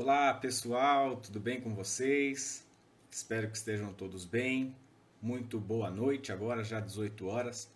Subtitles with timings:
[0.00, 2.64] Olá pessoal, tudo bem com vocês?
[3.10, 4.72] Espero que estejam todos bem.
[5.20, 7.68] Muito boa noite, agora já 18 horas.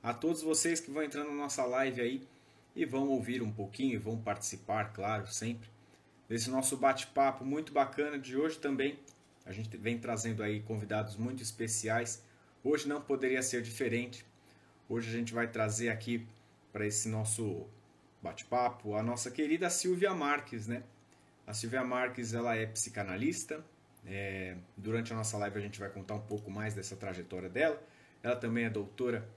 [0.00, 2.28] A todos vocês que vão entrando na nossa live aí
[2.76, 5.68] e vão ouvir um pouquinho e vão participar, claro, sempre,
[6.28, 8.96] desse nosso bate-papo muito bacana de hoje também.
[9.44, 12.22] A gente vem trazendo aí convidados muito especiais.
[12.62, 14.24] Hoje não poderia ser diferente.
[14.88, 16.24] Hoje a gente vai trazer aqui
[16.72, 17.66] para esse nosso
[18.22, 20.84] bate-papo a nossa querida Silvia Marques, né?
[21.46, 23.64] A Silvia Marques ela é psicanalista.
[24.06, 27.82] É, durante a nossa live a gente vai contar um pouco mais dessa trajetória dela.
[28.22, 29.28] Ela também é doutora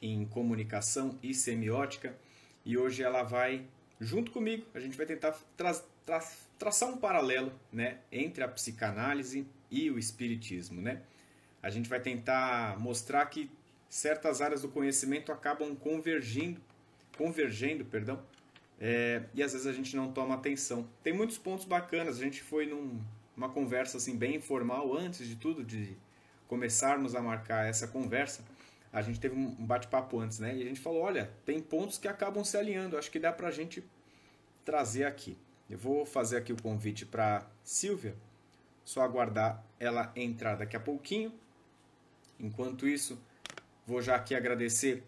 [0.00, 2.16] em comunicação e semiótica
[2.64, 3.66] e hoje ela vai
[4.00, 4.66] junto comigo.
[4.74, 5.72] A gente vai tentar tra
[6.06, 6.20] tra
[6.56, 11.02] traçar um paralelo, né, entre a psicanálise e o espiritismo, né?
[11.62, 13.50] A gente vai tentar mostrar que
[13.88, 16.60] certas áreas do conhecimento acabam convergindo,
[17.18, 18.22] convergendo, perdão,
[18.78, 20.88] é, e às vezes a gente não toma atenção.
[21.02, 22.18] Tem muitos pontos bacanas.
[22.18, 25.96] A gente foi numa conversa assim bem informal antes de tudo, de
[26.46, 28.44] começarmos a marcar essa conversa.
[28.92, 30.56] A gente teve um bate-papo antes, né?
[30.56, 32.96] E a gente falou, olha, tem pontos que acabam se alinhando.
[32.96, 33.84] Acho que dá para a gente
[34.64, 35.36] trazer aqui.
[35.68, 38.14] Eu vou fazer aqui o convite para Silvia.
[38.84, 41.32] Só aguardar ela entrar daqui a pouquinho.
[42.38, 43.20] Enquanto isso,
[43.86, 45.02] vou já aqui agradecer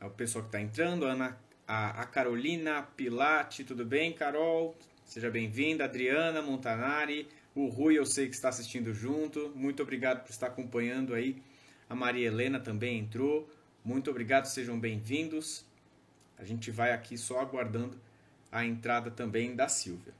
[0.00, 1.38] ao pessoal que está entrando, Ana
[1.70, 4.76] a, a Carolina Pilate, tudo bem, Carol?
[5.04, 10.30] Seja bem-vinda, Adriana Montanari, o Rui eu sei que está assistindo junto, muito obrigado por
[10.30, 11.40] estar acompanhando aí.
[11.88, 13.48] A Maria Helena também entrou,
[13.84, 15.64] muito obrigado, sejam bem-vindos.
[16.36, 17.96] A gente vai aqui só aguardando
[18.50, 20.12] a entrada também da Silvia.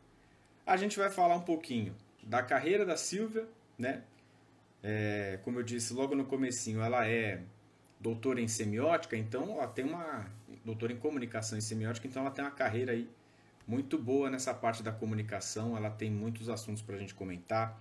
[0.65, 3.45] A gente vai falar um pouquinho da carreira da Silvia,
[3.77, 4.05] né?
[4.85, 7.43] É, como eu disse logo no comecinho, ela é
[7.99, 10.31] doutora em semiótica, então ela tem uma
[10.65, 13.09] doutora em comunicação e semiótica, então ela tem uma carreira aí
[13.67, 17.81] muito boa nessa parte da comunicação, ela tem muitos assuntos para a gente comentar.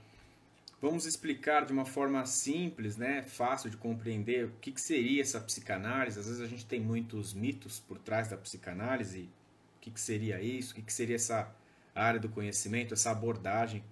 [0.82, 5.40] Vamos explicar de uma forma simples, né, fácil de compreender o que, que seria essa
[5.42, 6.20] psicanálise.
[6.20, 9.30] Às vezes a gente tem muitos mitos por trás da psicanálise.
[9.78, 10.72] O que, que seria isso?
[10.72, 11.54] O que, que seria essa
[11.94, 13.84] área do conhecimento, essa abordagem?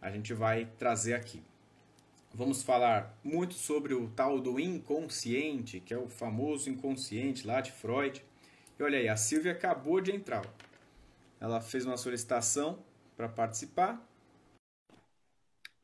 [0.00, 1.40] A gente vai trazer aqui.
[2.34, 7.70] Vamos falar muito sobre o tal do inconsciente, que é o famoso inconsciente lá de
[7.70, 8.24] Freud.
[8.78, 10.42] E olha aí, a Silvia acabou de entrar.
[11.40, 12.84] Ela fez uma solicitação
[13.16, 14.00] para participar,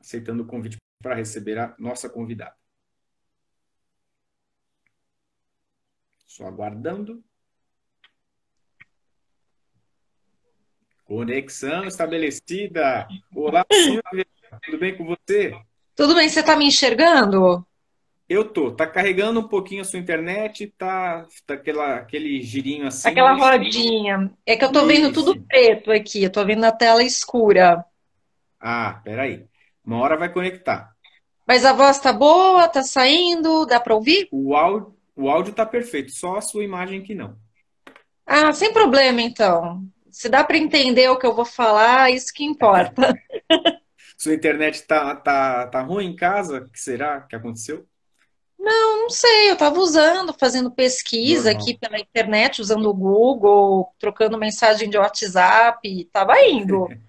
[0.01, 2.57] aceitando o convite para receber a nossa convidada.
[6.27, 7.23] Só aguardando.
[11.05, 13.09] Conexão estabelecida.
[13.35, 14.27] Olá, Silvia.
[14.65, 15.53] Tudo bem com você?
[15.95, 17.67] Tudo bem, você está me enxergando?
[18.29, 18.71] Eu tô.
[18.71, 23.09] Tá carregando um pouquinho a sua internet, tá, tá aquela, aquele girinho assim.
[23.09, 24.31] Aquela rodinha.
[24.45, 27.85] É que eu tô vendo tudo preto aqui, eu tô vendo na tela escura.
[28.61, 29.47] Ah, peraí.
[29.85, 30.93] Uma hora vai conectar.
[31.47, 34.29] Mas a voz tá boa, tá saindo, dá para ouvir?
[34.31, 37.35] O áudio, o áudio tá perfeito, só a sua imagem que não.
[38.27, 39.83] Ah, sem problema então.
[40.11, 43.15] Se dá para entender o que eu vou falar, isso que importa.
[44.19, 46.59] Sua internet tá, tá, tá ruim em casa?
[46.59, 47.87] O que será que aconteceu?
[48.69, 49.49] Não, não sei.
[49.51, 51.63] Eu estava usando, fazendo pesquisa Normal.
[51.63, 56.87] aqui pela internet, usando o Google, trocando mensagem de WhatsApp, estava indo.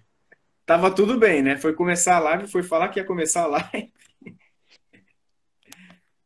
[0.65, 1.57] Tava tudo bem, né?
[1.57, 3.91] Foi começar a live, foi falar que ia começar a live.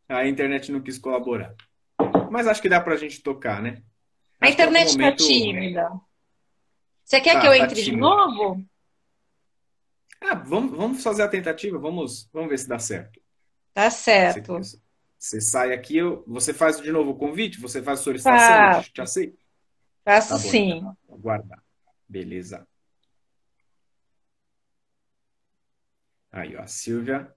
[0.09, 1.55] A internet não quis colaborar.
[2.29, 3.81] Mas acho que dá pra gente tocar, né?
[4.39, 5.91] A Acho algum internet está momento- tímida.
[7.03, 8.01] Você quer Tá, que eu tá entre de tímida.
[8.01, 8.63] novo?
[10.21, 13.19] Ah, vamos, vamos fazer a tentativa, vamos, vamos ver se dá certo.
[13.73, 14.59] Tá certo.
[15.23, 18.83] Você sai aqui, eu- você faz de novo o convite, você faz a solicitação, eu
[18.83, 19.37] te aceito?
[20.03, 20.77] Faço Tá bom, sim.
[20.79, 20.97] então.
[21.09, 21.63] Aguardar.
[22.09, 22.67] Beleza.
[26.29, 27.33] Aí, ó, a Silvia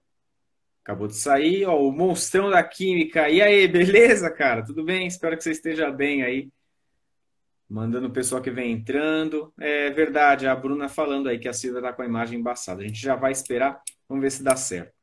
[0.83, 3.29] acabou de sair, ó, o monstrão da química.
[3.29, 4.65] E aí, beleza, cara?
[4.65, 5.07] Tudo bem?
[5.07, 6.49] Espero que você esteja bem aí.
[7.69, 9.53] Mandando o pessoal que vem entrando.
[9.57, 12.81] É verdade, a Bruna falando aí que a Silvia tá com a imagem embaçada.
[12.81, 14.96] A gente já vai esperar, vamos ver se dá certo.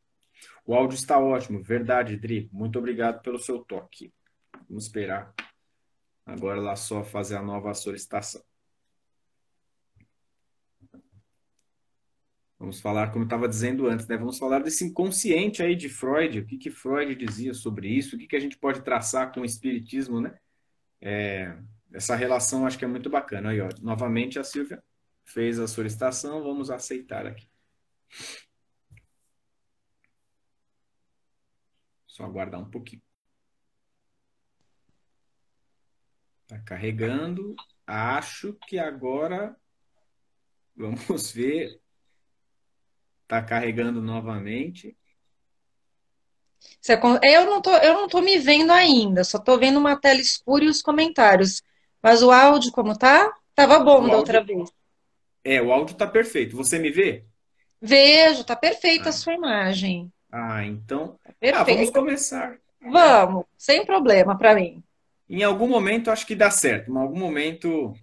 [0.66, 2.49] O áudio está ótimo, verdade, Dri.
[2.52, 4.12] Muito obrigado pelo seu toque.
[4.69, 5.34] Vamos esperar.
[6.25, 8.43] Agora lá só fazer a nova solicitação.
[12.58, 14.16] Vamos falar, como eu estava dizendo antes, né?
[14.16, 18.19] Vamos falar desse inconsciente aí de Freud, o que que Freud dizia sobre isso, o
[18.19, 20.34] que que a gente pode traçar com o espiritismo, né?
[20.99, 21.55] É,
[21.93, 23.50] essa relação acho que é muito bacana.
[23.50, 24.82] Aí, ó, novamente a Silvia
[25.25, 27.46] fez a solicitação, vamos aceitar aqui.
[32.14, 33.02] Só aguardar um pouquinho.
[36.46, 37.56] Tá carregando.
[37.84, 39.56] Acho que agora
[40.76, 41.81] vamos ver
[43.26, 44.96] Tá carregando novamente.
[47.25, 50.64] Eu não tô, eu não tô me vendo ainda, só tô vendo uma tela escura
[50.64, 51.62] e os comentários.
[52.00, 53.37] Mas o áudio como tá?
[53.56, 54.17] Tava bom o da áudio...
[54.19, 54.70] outra vez.
[55.43, 56.56] É, o áudio tá perfeito.
[56.56, 57.25] Você me vê?
[57.81, 59.08] Vejo, tá perfeita ah.
[59.08, 60.13] a sua imagem.
[60.36, 61.16] Ah, então.
[61.40, 62.56] Tá ah, vamos começar.
[62.82, 64.82] Vamos, sem problema para mim.
[65.31, 67.94] Em algum momento acho que dá certo, em algum momento.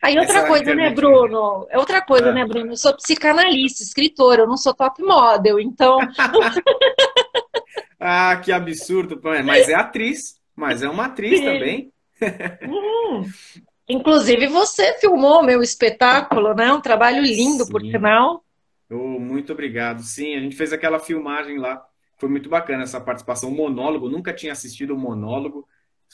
[0.00, 1.66] Aí outra coisa, né, Bruno?
[1.68, 2.32] É outra coisa, ah.
[2.32, 2.70] né, Bruno?
[2.70, 5.98] Eu sou psicanalista, escritora, eu não sou top model, então.
[7.98, 9.20] ah, que absurdo!
[9.44, 11.44] Mas é atriz, mas é uma atriz Sim.
[11.44, 11.92] também.
[12.62, 13.28] Hum.
[13.88, 16.72] Inclusive, você filmou meu espetáculo, né?
[16.72, 17.72] Um trabalho lindo, Sim.
[17.72, 18.44] por sinal.
[18.90, 20.02] Oh, muito obrigado.
[20.02, 21.82] Sim, a gente fez aquela filmagem lá.
[22.18, 23.50] Foi muito bacana essa participação.
[23.50, 25.66] monólogo, nunca tinha assistido um monólogo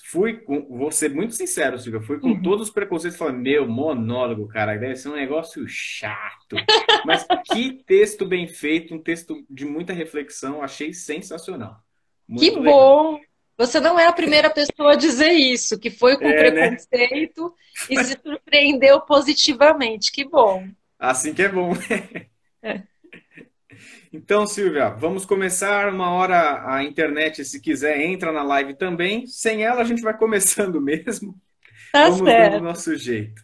[0.04, 2.42] fui com, vou ser muito sincero, Silvia, fui com uhum.
[2.42, 6.56] todos os preconceitos falando, meu, monólogo, cara, deve ser um negócio chato.
[7.04, 11.80] Mas que texto bem feito, um texto de muita reflexão, achei sensacional.
[12.28, 13.14] Muito que legal.
[13.14, 13.20] bom!
[13.58, 16.50] Você não é a primeira pessoa a dizer isso, que foi com é, né?
[16.50, 17.52] preconceito né?
[17.90, 20.12] e se surpreendeu positivamente.
[20.12, 20.68] Que bom.
[20.98, 21.72] Assim que é bom.
[24.12, 29.26] Então, Silvia, vamos começar uma hora a internet, se quiser, entra na live também.
[29.26, 31.38] Sem ela, a gente vai começando mesmo.
[31.92, 32.52] Tá vamos certo.
[32.52, 33.42] dando o nosso jeito.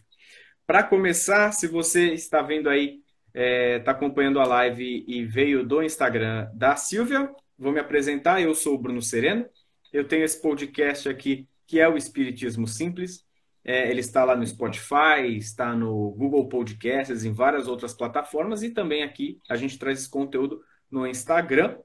[0.65, 5.65] Para começar, se você está vendo aí, está é, tá acompanhando a live e veio
[5.65, 8.41] do Instagram da Silvia, vou me apresentar.
[8.41, 9.45] Eu sou o Bruno Sereno.
[9.91, 13.23] Eu tenho esse podcast aqui que é o Espiritismo Simples.
[13.65, 18.69] É, ele está lá no Spotify, está no Google Podcasts, em várias outras plataformas e
[18.69, 20.61] também aqui a gente traz esse conteúdo
[20.91, 21.77] no Instagram.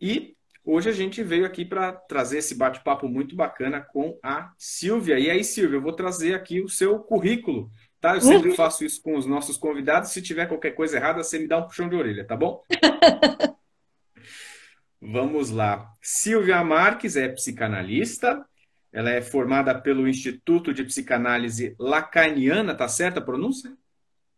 [0.00, 0.34] E
[0.64, 5.18] hoje a gente veio aqui para trazer esse bate-papo muito bacana com a Silvia.
[5.18, 7.70] E aí, Silvia, eu vou trazer aqui o seu currículo,
[8.00, 8.16] tá?
[8.16, 8.56] Eu sempre uhum.
[8.56, 10.10] faço isso com os nossos convidados.
[10.10, 12.60] Se tiver qualquer coisa errada, você me dá um puxão de orelha, tá bom?
[15.00, 15.92] Vamos lá.
[16.02, 18.44] Silvia Marques é psicanalista,
[18.94, 23.72] ela é formada pelo Instituto de Psicanálise Lacaniana, tá certa a pronúncia?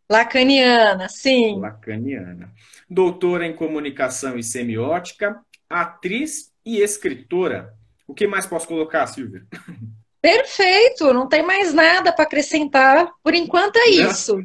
[0.09, 1.59] Lacaniana, sim.
[1.59, 2.51] Lacaniana.
[2.89, 5.39] Doutora em comunicação e semiótica,
[5.69, 7.71] atriz e escritora.
[8.07, 9.45] O que mais posso colocar, Silvia?
[10.19, 13.11] Perfeito, não tem mais nada para acrescentar.
[13.23, 14.41] Por enquanto é isso.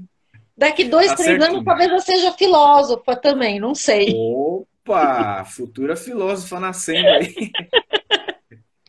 [0.54, 4.12] Daqui dois, tá três anos, talvez eu seja filósofa também, não sei.
[4.14, 7.50] Opa, futura filósofa nascendo aí.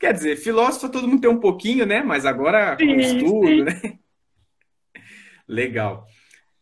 [0.04, 2.04] Quer dizer, filósofo todo mundo tem um pouquinho, né?
[2.04, 3.64] Mas agora sim, com estudo, sim.
[3.64, 3.98] né?
[5.48, 6.06] Legal.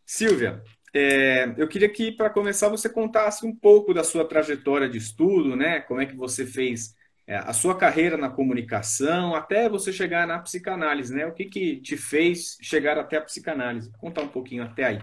[0.06, 0.62] Silvia,
[0.94, 5.56] é, eu queria que, para começar, você contasse um pouco da sua trajetória de estudo,
[5.56, 5.80] né?
[5.80, 6.94] Como é que você fez
[7.26, 11.26] é, a sua carreira na comunicação, até você chegar na psicanálise, né?
[11.26, 13.90] O que, que te fez chegar até a psicanálise?
[13.98, 15.00] Contar um pouquinho até aí.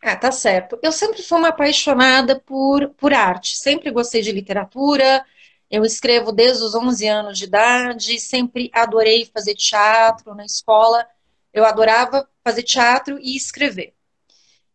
[0.00, 0.78] Ah, tá certo.
[0.80, 5.24] Eu sempre fui uma apaixonada por, por arte, sempre gostei de literatura,
[5.70, 11.06] eu escrevo desde os 11 anos de idade, sempre adorei fazer teatro na escola.
[11.52, 13.94] Eu adorava fazer teatro e escrever.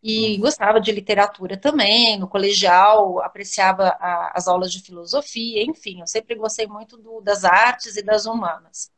[0.03, 6.07] E gostava de literatura também, no colegial, apreciava a, as aulas de filosofia, enfim, eu
[6.07, 8.91] sempre gostei muito do, das artes e das humanas.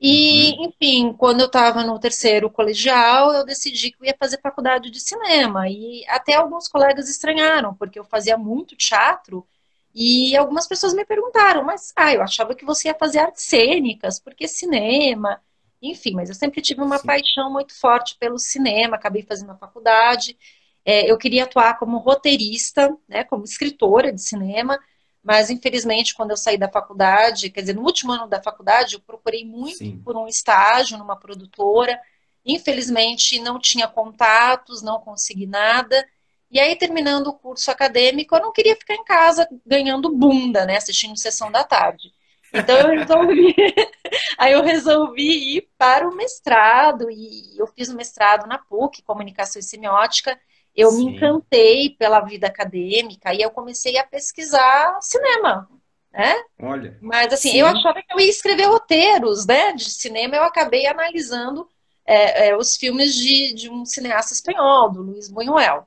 [0.00, 0.64] E, uhum.
[0.66, 5.00] enfim, quando eu estava no terceiro colegial, eu decidi que eu ia fazer faculdade de
[5.00, 5.68] cinema.
[5.68, 9.46] E até alguns colegas estranharam, porque eu fazia muito teatro
[9.94, 14.20] e algumas pessoas me perguntaram, mas ah, eu achava que você ia fazer artes cênicas,
[14.20, 15.40] porque cinema,
[15.80, 17.06] enfim, mas eu sempre tive uma Sim.
[17.06, 20.36] paixão muito forte pelo cinema, acabei fazendo a faculdade.
[20.84, 24.78] É, eu queria atuar como roteirista, né, como escritora de cinema,
[25.22, 29.00] mas infelizmente quando eu saí da faculdade, quer dizer, no último ano da faculdade, eu
[29.00, 30.00] procurei muito Sim.
[30.04, 31.98] por um estágio numa produtora.
[32.44, 36.06] Infelizmente não tinha contatos, não consegui nada.
[36.50, 40.76] E aí, terminando o curso acadêmico, eu não queria ficar em casa ganhando bunda, né?
[40.76, 42.12] Assistindo sessão da tarde.
[42.52, 43.54] Então eu resolvi,
[44.38, 49.60] aí eu resolvi ir para o mestrado e eu fiz o mestrado na PUC, Comunicação
[49.60, 50.38] e Semiótica.
[50.74, 51.06] Eu Sim.
[51.06, 55.68] me encantei pela vida acadêmica e eu comecei a pesquisar cinema,
[56.12, 56.34] né?
[56.62, 56.96] Olha.
[57.02, 57.60] Mas assim, Sim.
[57.60, 60.36] eu achava que eu ia escrever roteiros, né, de cinema.
[60.36, 61.68] Eu acabei analisando
[62.06, 65.86] é, é, os filmes de, de um cineasta espanhol, do Luiz Buñuel.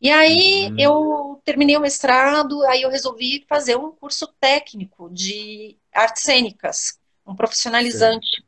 [0.00, 0.76] E aí uhum.
[0.78, 7.34] eu terminei o mestrado, aí eu resolvi fazer um curso técnico de artes cênicas, um
[7.34, 8.36] profissionalizante.
[8.36, 8.42] Sim.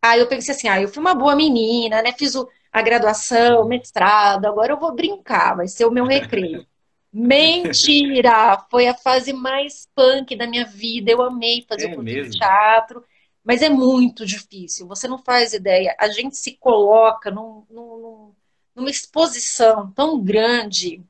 [0.00, 2.12] Aí eu pensei assim, ah, eu fui uma boa menina, né?
[2.12, 6.66] Fiz o, a graduação, o mestrado, agora eu vou brincar, vai ser o meu recreio.
[7.12, 8.66] Mentira!
[8.70, 11.10] Foi a fase mais punk da minha vida.
[11.10, 13.04] Eu amei fazer é o curso de teatro,
[13.44, 14.88] mas é muito difícil.
[14.88, 15.94] Você não faz ideia.
[16.00, 18.34] A gente se coloca num, num,
[18.74, 21.02] numa exposição tão grande,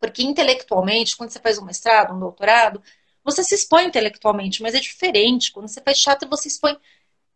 [0.00, 2.82] Porque intelectualmente, quando você faz um mestrado, um doutorado,
[3.24, 5.52] você se expõe intelectualmente, mas é diferente.
[5.52, 6.76] Quando você faz teatro, você expõe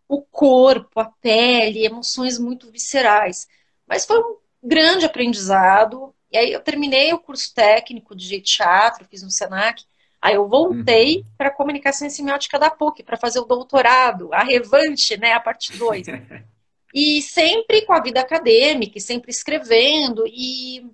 [0.08, 3.46] o corpo, a pele, emoções muito viscerais.
[3.86, 6.12] Mas foi um grande aprendizado.
[6.30, 9.84] E aí eu terminei o curso técnico de teatro, fiz um Senac.
[10.20, 11.24] Aí eu voltei uhum.
[11.38, 15.76] para comunicação e semiótica da PUC para fazer o doutorado, a Revante, né, a parte
[15.76, 16.06] 2.
[16.94, 20.24] e sempre com a vida acadêmica, sempre escrevendo.
[20.26, 20.88] E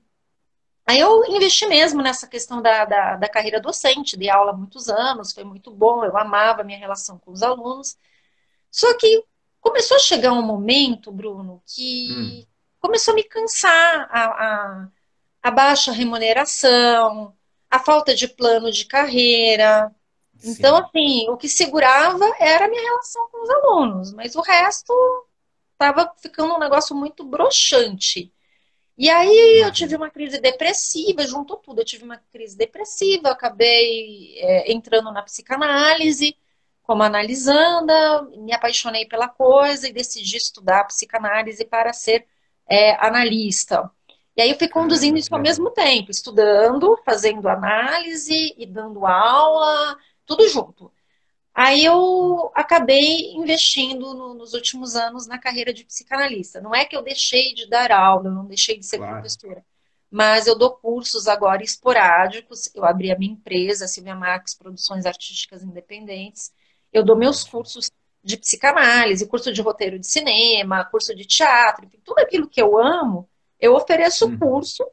[0.87, 4.89] aí eu investi mesmo nessa questão da, da, da carreira docente, dei aula há muitos
[4.89, 7.97] anos, foi muito bom, eu amava a minha relação com os alunos.
[8.71, 9.25] Só que
[9.61, 12.47] começou a chegar um momento, Bruno, que hum.
[12.81, 14.89] começou a me cansar a, a,
[15.43, 17.33] a, baixa remuneração,
[17.71, 19.95] a falta de plano de carreira.
[20.37, 20.51] Sim.
[20.51, 24.93] Então, assim, o que segurava era a minha relação com os alunos, mas o resto
[25.83, 28.33] estava ficando um negócio muito broxante.
[28.97, 31.81] E aí eu tive uma crise depressiva, juntou tudo.
[31.81, 36.37] Eu tive uma crise depressiva, acabei é, entrando na psicanálise,
[36.83, 42.27] como analisanda, me apaixonei pela coisa e decidi estudar psicanálise para ser
[42.69, 43.91] é, analista.
[44.37, 49.97] E aí eu fui conduzindo isso ao mesmo tempo, estudando, fazendo análise e dando aula,
[50.25, 50.93] tudo junto.
[51.55, 56.61] Aí eu acabei investindo no, nos últimos anos na carreira de psicanalista.
[56.61, 59.15] Não é que eu deixei de dar aula, eu não deixei de ser claro.
[59.15, 59.65] professora,
[60.11, 62.71] mas eu dou cursos agora esporádicos.
[62.75, 66.53] Eu abri a minha empresa, Silvia Marques Produções Artísticas Independentes,
[66.93, 67.91] eu dou meus cursos
[68.23, 72.79] de psicanálise, curso de roteiro de cinema, curso de teatro, enfim, tudo aquilo que eu
[72.79, 73.29] amo,
[73.59, 74.39] eu ofereço hum.
[74.39, 74.85] curso.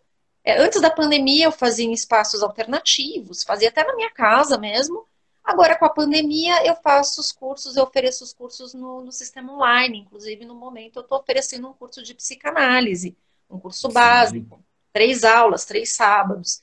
[0.43, 5.05] É, antes da pandemia, eu fazia em espaços alternativos, fazia até na minha casa mesmo.
[5.49, 9.51] Agora, com a pandemia, eu faço os cursos, eu ofereço os cursos no, no sistema
[9.51, 9.97] online.
[9.97, 13.17] Inclusive, no momento, eu estou oferecendo um curso de psicanálise,
[13.49, 13.93] um curso Sim.
[13.93, 14.63] básico,
[14.93, 16.61] três aulas, três sábados.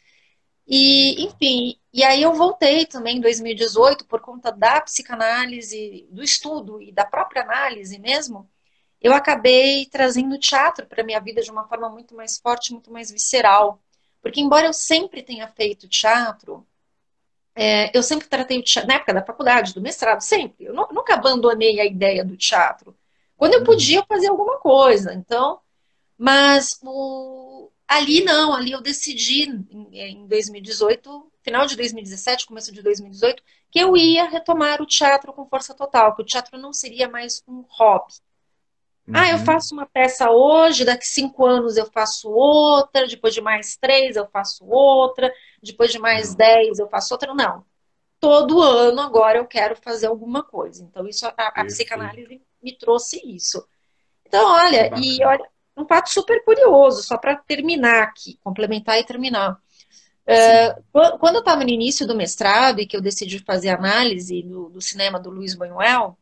[0.64, 6.80] E, enfim, e aí eu voltei também em 2018 por conta da psicanálise, do estudo
[6.80, 8.48] e da própria análise mesmo.
[9.00, 13.10] Eu acabei trazendo teatro para minha vida de uma forma muito mais forte, muito mais
[13.10, 13.82] visceral.
[14.22, 16.64] Porque embora eu sempre tenha feito teatro,
[17.56, 20.66] é, eu sempre tratei o teatro, na época da faculdade, do mestrado, sempre.
[20.66, 22.96] Eu nunca abandonei a ideia do teatro.
[23.36, 23.66] Quando eu uhum.
[23.66, 25.12] podia, eu fazia alguma coisa.
[25.14, 25.60] Então,
[26.18, 29.42] mas o, Ali não, ali eu decidi
[29.92, 35.46] em 2018, final de 2017, começo de 2018, que eu ia retomar o teatro com
[35.46, 38.14] força total, que o teatro não seria mais um hobby.
[39.06, 39.14] Uhum.
[39.14, 39.44] Ah, eu uhum.
[39.44, 44.26] faço uma peça hoje, daqui cinco anos eu faço outra, depois de mais três eu
[44.26, 45.32] faço outra,
[45.62, 46.36] depois de mais uhum.
[46.36, 47.32] dez eu faço outra.
[47.32, 47.64] Não.
[48.18, 50.82] Todo ano agora eu quero fazer alguma coisa.
[50.82, 53.64] Então, isso a, a psicanálise me trouxe isso.
[54.26, 55.46] Então, olha, e olha,
[55.76, 59.60] um fato super curioso, só para terminar aqui, complementar e terminar.
[60.26, 64.70] Uh, quando eu estava no início do mestrado e que eu decidi fazer análise do,
[64.70, 66.16] do cinema do Luiz Buñuel,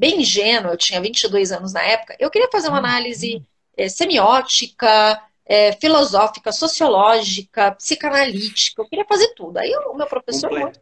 [0.00, 2.86] bem ingênuo, eu tinha 22 anos na época, eu queria fazer uma uhum.
[2.86, 9.58] análise é, semiótica, é, filosófica, sociológica, psicanalítica, eu queria fazer tudo.
[9.58, 10.80] Aí o meu professor muito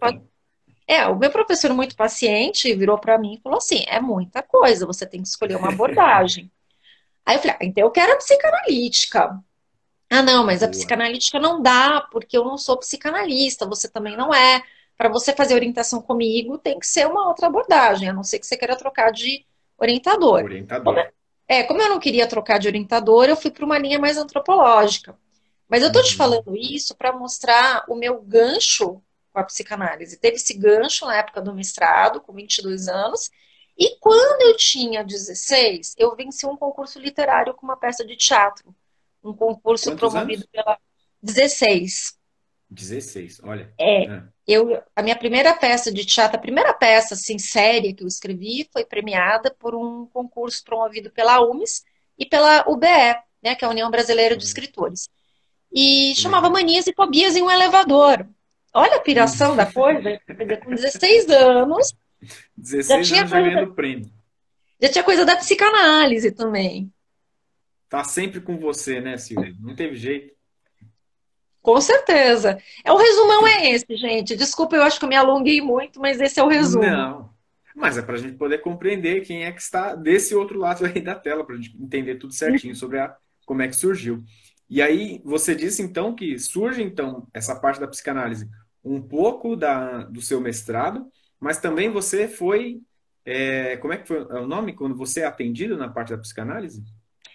[0.86, 4.86] é, o meu professor muito paciente virou para mim e falou assim: é muita coisa,
[4.86, 6.50] você tem que escolher uma abordagem.
[7.26, 9.38] Aí eu falei, ah, então eu quero a psicanalítica.
[10.08, 14.32] Ah, não, mas a psicanalítica não dá, porque eu não sou psicanalista, você também não
[14.32, 14.62] é.
[14.98, 18.46] Para você fazer orientação comigo, tem que ser uma outra abordagem, a não ser que
[18.46, 19.46] você queira trocar de
[19.78, 20.42] orientador.
[20.42, 20.84] Orientador.
[20.84, 21.12] Como,
[21.46, 25.16] é, como eu não queria trocar de orientador, eu fui para uma linha mais antropológica.
[25.68, 26.18] Mas eu tô te uhum.
[26.18, 29.00] falando isso para mostrar o meu gancho
[29.32, 30.18] com a psicanálise.
[30.18, 33.30] Teve esse gancho na época do mestrado, com 22 anos,
[33.78, 38.74] e quando eu tinha 16, eu venci um concurso literário com uma peça de teatro.
[39.22, 40.50] Um concurso Quantos promovido anos?
[40.50, 40.78] pela
[41.22, 42.17] 16.
[42.70, 43.72] 16, olha.
[43.78, 44.22] É, é.
[44.46, 48.68] Eu, a minha primeira peça de teatro, a primeira peça assim, séria que eu escrevi
[48.72, 51.84] foi premiada por um concurso promovido pela UMES
[52.18, 54.48] e pela UBE, né, que é a União Brasileira de uhum.
[54.48, 55.08] Escritores.
[55.72, 58.26] E chamava Manias e Fobias em um Elevador.
[58.72, 60.20] Olha a piração da coisa.
[60.64, 61.94] Com 16 anos,
[62.56, 64.10] 16 já anos já ganhando prêmio.
[64.80, 66.92] Já tinha coisa da psicanálise também.
[67.88, 69.54] Tá sempre com você, né, Silvia?
[69.58, 70.37] Não teve jeito.
[71.62, 72.58] Com certeza.
[72.84, 74.36] É, o resumão é esse, gente.
[74.36, 76.84] Desculpa, eu acho que eu me alonguei muito, mas esse é o resumo.
[76.84, 77.30] Não.
[77.74, 81.00] Mas é para a gente poder compreender quem é que está desse outro lado aí
[81.00, 83.14] da tela, para a gente entender tudo certinho sobre a,
[83.46, 84.22] como é que surgiu.
[84.68, 88.48] E aí, você disse então que surge então essa parte da psicanálise
[88.84, 91.06] um pouco da, do seu mestrado,
[91.40, 92.80] mas também você foi.
[93.24, 94.74] É, como é que foi o nome?
[94.74, 96.82] Quando você é atendido na parte da psicanálise?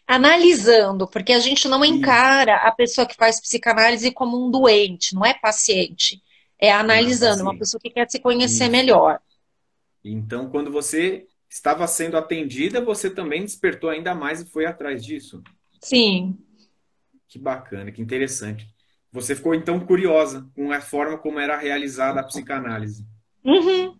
[0.07, 5.25] Analisando, porque a gente não encara a pessoa que faz psicanálise como um doente, não
[5.25, 6.21] é paciente.
[6.59, 8.71] É analisando, é uma pessoa que quer se conhecer Isso.
[8.71, 9.19] melhor.
[10.03, 15.43] Então, quando você estava sendo atendida, você também despertou ainda mais e foi atrás disso?
[15.81, 16.37] Sim.
[17.27, 18.67] Que bacana, que interessante.
[19.11, 23.05] Você ficou então curiosa com a forma como era realizada a psicanálise.
[23.43, 23.95] Uhum.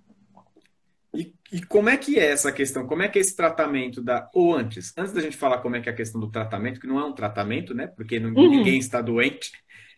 [1.14, 2.88] E, e, como é que é essa questão?
[2.88, 4.30] Como é que é esse tratamento da.
[4.34, 6.88] Ou antes, antes da gente falar como é que é a questão do tratamento, que
[6.88, 7.86] não é um tratamento, né?
[7.86, 8.50] Porque não, uhum.
[8.50, 9.52] ninguém está doente.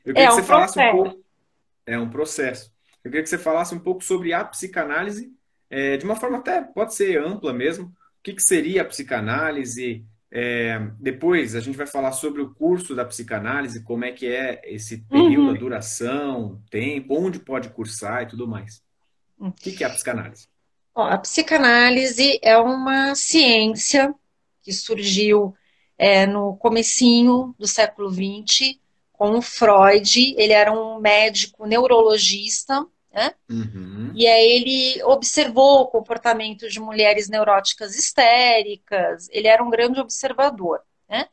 [0.03, 0.97] Eu queria é que você um falasse processo.
[0.97, 1.25] um pouco.
[1.85, 2.71] É um processo.
[3.03, 5.31] Eu queria que você falasse um pouco sobre a psicanálise,
[5.69, 7.85] é, de uma forma até, pode ser ampla mesmo.
[7.85, 10.05] O que, que seria a psicanálise?
[10.31, 14.59] É, depois a gente vai falar sobre o curso da psicanálise, como é que é
[14.65, 15.55] esse período, uhum.
[15.55, 18.83] a duração, tempo, onde pode cursar e tudo mais.
[19.39, 20.47] O que, que é a psicanálise?
[20.95, 24.13] A psicanálise é uma ciência
[24.61, 25.53] que surgiu
[25.97, 28.77] é, no comecinho do século XX
[29.13, 30.35] com o Freud.
[30.37, 33.33] Ele era um médico neurologista, né?
[33.49, 34.11] Uhum.
[34.15, 39.27] E aí ele observou o comportamento de mulheres neuróticas histéricas.
[39.31, 41.27] Ele era um grande observador, né?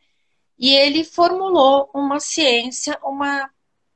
[0.58, 3.50] E ele formulou uma ciência, uma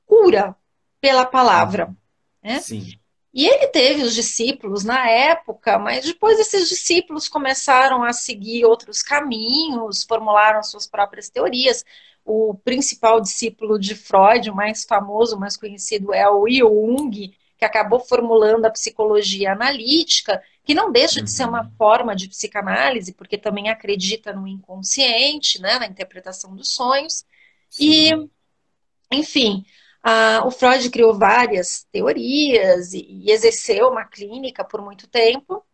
[0.04, 0.56] cura
[1.00, 1.94] pela palavra,
[2.42, 2.60] né?
[2.60, 2.98] Sim.
[3.36, 9.02] E ele teve os discípulos na época, mas depois esses discípulos começaram a seguir outros
[9.02, 11.84] caminhos, formularam suas próprias teorias.
[12.24, 17.64] O principal discípulo de Freud, o mais famoso, o mais conhecido, é o Jung, que
[17.66, 21.70] acabou formulando a psicologia analítica, que não deixa de ser uma uhum.
[21.76, 27.22] forma de psicanálise, porque também acredita no inconsciente, né, na interpretação dos sonhos.
[27.68, 27.84] Sim.
[27.84, 28.30] E,
[29.12, 29.62] enfim,
[30.08, 35.66] ah, o Freud criou várias teorias e, e exerceu uma clínica por muito tempo.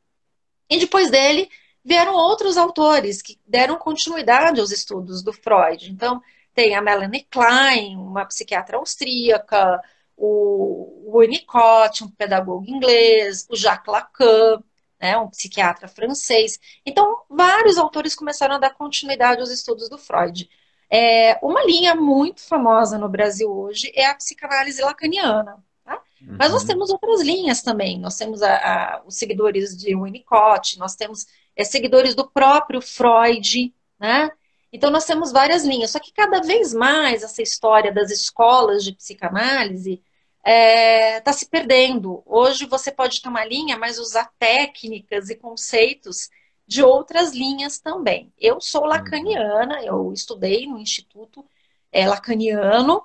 [0.70, 1.50] E depois dele
[1.84, 5.90] vieram outros autores que deram continuidade aos estudos do Freud.
[5.92, 6.22] Então,
[6.54, 9.78] tem a Melanie Klein, uma psiquiatra austríaca,
[10.16, 14.62] o Winnicott, um pedagogo inglês, o Jacques Lacan,
[14.98, 16.58] né, um psiquiatra francês.
[16.86, 20.48] Então, vários autores começaram a dar continuidade aos estudos do Freud.
[20.94, 25.64] É, uma linha muito famosa no Brasil hoje é a psicanálise lacaniana.
[25.82, 25.94] Tá?
[26.20, 26.36] Uhum.
[26.38, 26.68] Mas nós uhum.
[26.68, 27.98] temos outras linhas também.
[27.98, 31.26] Nós temos a, a, os seguidores de Winnicott, nós temos
[31.56, 34.30] é, seguidores do próprio Freud, né?
[34.70, 35.92] Então nós temos várias linhas.
[35.92, 41.48] Só que cada vez mais essa história das escolas de psicanálise está é, tá se
[41.48, 42.22] perdendo.
[42.26, 46.28] Hoje você pode ter uma linha, mas usar técnicas e conceitos
[46.66, 48.32] de outras linhas também.
[48.38, 51.44] Eu sou lacaniana, eu estudei no Instituto
[51.90, 53.02] é, Lacaniano,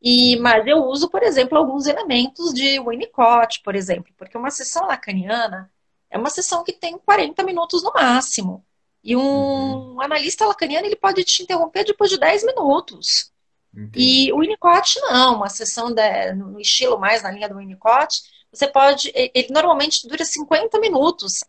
[0.00, 4.86] e, mas eu uso, por exemplo, alguns elementos de Winnicott, por exemplo, porque uma sessão
[4.86, 5.70] lacaniana
[6.10, 8.64] é uma sessão que tem 40 minutos no máximo.
[9.02, 10.00] E um uhum.
[10.00, 13.32] analista lacaniano ele pode te interromper depois de 10 minutos.
[13.72, 14.28] Entendi.
[14.28, 18.66] E o Winnicott não, uma sessão de, no estilo mais na linha do Winnicott, você
[18.66, 21.44] pode, ele normalmente dura 50 minutos,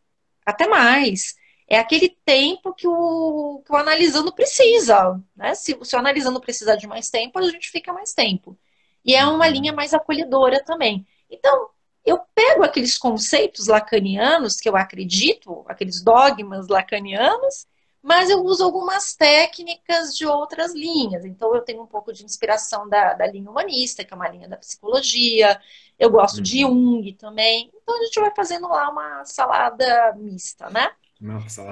[0.46, 1.36] até mais
[1.68, 5.22] é aquele tempo que o, que o analisando precisa.
[5.36, 5.54] Né?
[5.54, 8.58] Se, se o analisando precisar de mais tempo, a gente fica mais tempo.
[9.04, 9.52] E é uma uhum.
[9.52, 11.06] linha mais acolhedora também.
[11.30, 11.70] Então,
[12.06, 17.68] eu pego aqueles conceitos lacanianos que eu acredito, aqueles dogmas lacanianos,
[18.02, 21.26] mas eu uso algumas técnicas de outras linhas.
[21.26, 24.48] Então, eu tenho um pouco de inspiração da, da linha humanista, que é uma linha
[24.48, 25.60] da psicologia.
[26.00, 26.44] Eu gosto uhum.
[26.44, 27.70] de Jung também.
[27.76, 30.90] Então, a gente vai fazendo lá uma salada mista, né?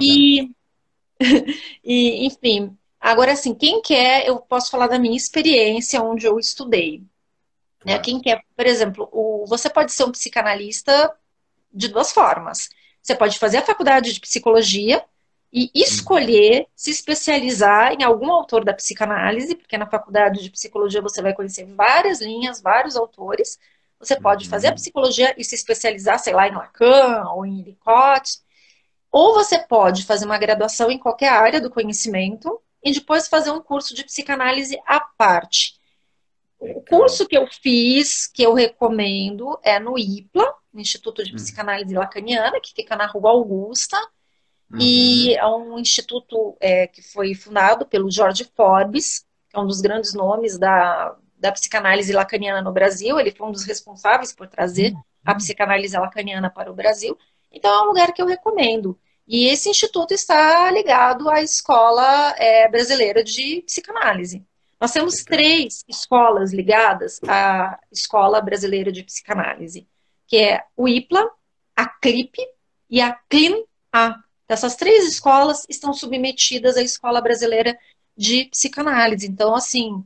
[0.02, 0.52] E,
[1.84, 7.04] e, enfim, agora assim, quem quer, eu posso falar da minha experiência onde eu estudei.
[7.86, 8.00] Né?
[8.00, 11.14] Quem quer, por exemplo, o, você pode ser um psicanalista
[11.72, 12.70] de duas formas.
[13.02, 15.04] Você pode fazer a faculdade de psicologia
[15.54, 16.66] e escolher uhum.
[16.76, 21.66] se especializar em algum autor da psicanálise, porque na faculdade de psicologia você vai conhecer
[21.66, 23.60] várias linhas, vários autores.
[24.00, 24.76] Você pode fazer a uhum.
[24.76, 28.40] psicologia e se especializar, sei lá, em Lacan ou em Winnicott.
[29.15, 33.62] Ou você pode fazer uma graduação em qualquer área do conhecimento e depois fazer um
[33.62, 35.80] curso de psicanálise à parte.
[36.60, 41.36] O curso que eu fiz, que eu recomendo, é no IPLA, Instituto de hum.
[41.38, 43.95] Psicanálise Lacaniana, que fica na Rua Augusta.
[44.69, 44.80] Uhum.
[44.82, 49.80] E é um instituto é, que foi fundado pelo George Forbes, que é um dos
[49.80, 53.17] grandes nomes da, da psicanálise lacaniana no Brasil.
[53.17, 55.01] Ele foi um dos responsáveis por trazer uhum.
[55.23, 57.17] a psicanálise lacaniana para o Brasil.
[57.49, 58.99] Então é um lugar que eu recomendo.
[59.28, 64.46] E esse instituto está ligado à Escola é, Brasileira de Psicanálise.
[64.80, 69.88] Nós temos três escolas ligadas à Escola Brasileira de Psicanálise,
[70.28, 71.28] que é o IPLA,
[71.76, 72.38] a CLIP
[72.90, 74.20] e a CLIN-A.
[74.48, 77.78] Essas três escolas estão submetidas à Escola Brasileira
[78.16, 79.28] de psicanálise.
[79.28, 80.06] Então, assim,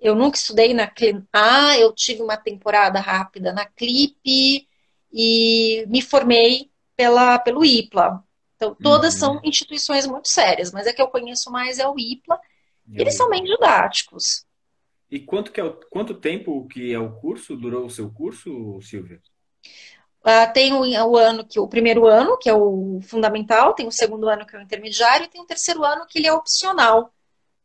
[0.00, 0.90] eu nunca estudei na
[1.32, 4.66] Ah, eu tive uma temporada rápida na Clipe
[5.12, 8.25] e me formei pela, pelo IPLA.
[8.56, 9.20] Então, todas uhum.
[9.20, 12.40] são instituições muito sérias, mas é que eu conheço mais é o IPLA.
[12.92, 14.46] É Eles são bem didáticos.
[15.10, 17.56] E quanto, que é o, quanto tempo que é o curso?
[17.56, 19.20] Durou o seu curso, Silvia?
[20.22, 23.92] Uh, tem o, o, ano que o primeiro ano, que é o fundamental, tem o
[23.92, 27.12] segundo ano, que é o intermediário, e tem o terceiro ano, que ele é opcional,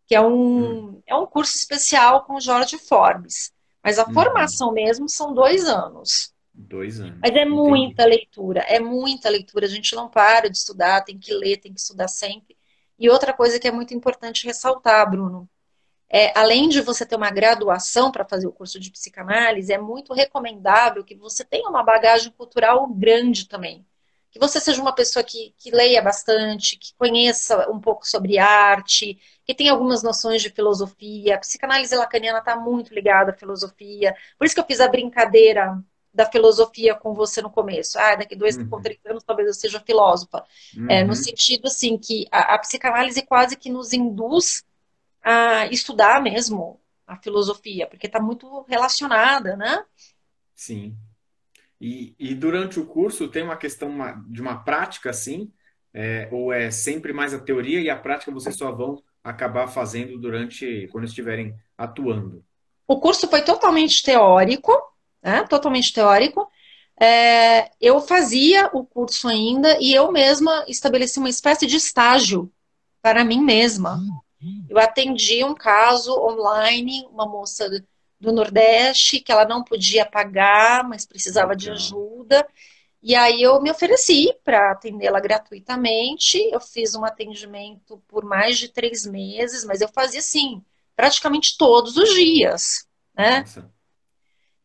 [0.05, 1.01] que é um, hum.
[1.07, 3.51] é um curso especial com o Jorge Forbes.
[3.83, 4.13] Mas a hum.
[4.13, 6.31] formação mesmo são dois anos.
[6.53, 7.19] Dois anos.
[7.21, 8.17] Mas é muita Entendi.
[8.17, 9.65] leitura, é muita leitura.
[9.65, 12.57] A gente não para de estudar, tem que ler, tem que estudar sempre.
[12.99, 15.49] E outra coisa que é muito importante ressaltar, Bruno,
[16.09, 20.13] é, além de você ter uma graduação para fazer o curso de psicanálise, é muito
[20.13, 23.85] recomendável que você tenha uma bagagem cultural grande também.
[24.29, 29.19] Que você seja uma pessoa que, que leia bastante, que conheça um pouco sobre arte,
[29.45, 31.35] que tenha algumas noções de filosofia.
[31.35, 34.15] A psicanálise lacaniana está muito ligada à filosofia.
[34.37, 35.81] Por isso que eu fiz a brincadeira
[36.13, 37.97] da filosofia com você no começo.
[37.97, 38.67] Ah, daqui dois uhum.
[38.69, 40.43] ou três anos talvez eu seja filósofa.
[40.75, 40.89] Uhum.
[40.89, 44.63] É, no sentido, assim, que a, a psicanálise quase que nos induz
[45.23, 49.83] a estudar mesmo a filosofia, porque está muito relacionada, né?
[50.55, 50.95] Sim.
[51.79, 53.91] E, e, durante o curso tem uma questão
[54.27, 55.51] de uma prática, assim,
[55.93, 60.17] é, ou é sempre mais a teoria e a prática vocês só vão acabar fazendo
[60.19, 62.43] durante quando estiverem atuando?
[62.87, 64.71] O curso foi totalmente teórico,
[65.21, 65.43] né?
[65.43, 66.49] Totalmente teórico.
[66.99, 72.51] É, eu fazia o curso ainda e eu mesma estabeleci uma espécie de estágio
[73.01, 73.99] para mim mesma.
[74.69, 77.69] Eu atendi um caso online, uma moça
[78.19, 82.47] do Nordeste, que ela não podia pagar, mas precisava de ajuda.
[83.01, 86.37] E aí eu me ofereci para atendê-la gratuitamente.
[86.51, 90.63] Eu fiz um atendimento por mais de três meses, mas eu fazia assim,
[90.95, 93.39] praticamente todos os dias, né?
[93.39, 93.71] Nossa.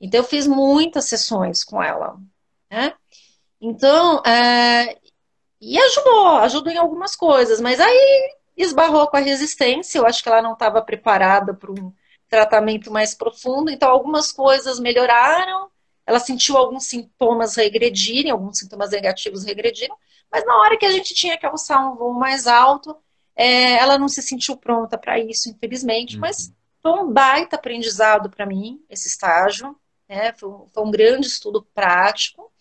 [0.01, 2.17] Então eu fiz muitas sessões com ela,
[2.71, 2.95] né?
[3.61, 4.99] Então, é...
[5.61, 9.99] e ajudou, ajudou em algumas coisas, mas aí esbarrou com a resistência.
[9.99, 11.93] Eu acho que ela não estava preparada para um
[12.29, 13.71] tratamento mais profundo.
[13.71, 15.69] Então, algumas coisas melhoraram.
[16.07, 19.97] Ela sentiu alguns sintomas regredirem, alguns sintomas negativos regrediram.
[20.31, 22.97] Mas na hora que a gente tinha que alçar um voo mais alto,
[23.35, 26.15] é, ela não se sentiu pronta para isso, infelizmente.
[26.15, 26.21] Uhum.
[26.21, 29.77] Mas foi um baita aprendizado para mim, esse estágio.
[30.09, 30.33] Né?
[30.33, 32.53] Foi, foi um grande estudo prático.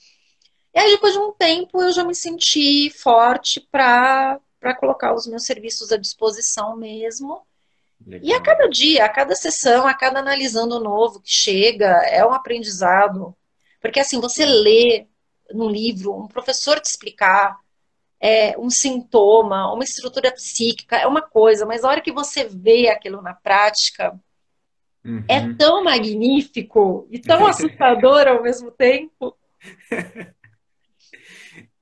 [0.74, 5.28] E aí, depois de um tempo, eu já me senti forte para para colocar os
[5.28, 7.46] meus serviços à disposição mesmo.
[8.04, 8.28] Legal.
[8.28, 12.34] E a cada dia, a cada sessão, a cada analisando novo que chega, é um
[12.34, 13.36] aprendizado.
[13.80, 15.06] Porque assim, você lê
[15.52, 17.60] num livro, um professor te explicar
[18.20, 22.90] é, um sintoma, uma estrutura psíquica, é uma coisa, mas a hora que você vê
[22.90, 24.20] aquilo na prática,
[25.06, 25.24] uhum.
[25.30, 29.36] é tão magnífico e tão assustador ao mesmo tempo.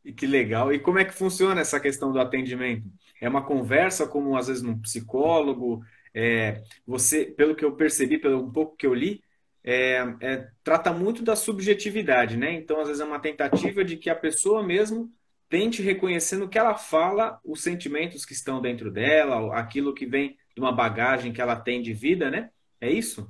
[0.05, 0.73] E que legal.
[0.73, 2.85] E como é que funciona essa questão do atendimento?
[3.21, 5.81] É uma conversa, como às vezes num psicólogo?
[6.13, 9.23] É, você, pelo que eu percebi, pelo um pouco que eu li,
[9.63, 12.53] é, é, trata muito da subjetividade, né?
[12.53, 15.09] Então, às vezes é uma tentativa de que a pessoa mesmo
[15.47, 20.35] tente reconhecer no que ela fala os sentimentos que estão dentro dela, aquilo que vem
[20.53, 22.49] de uma bagagem que ela tem de vida, né?
[22.83, 23.25] É isso?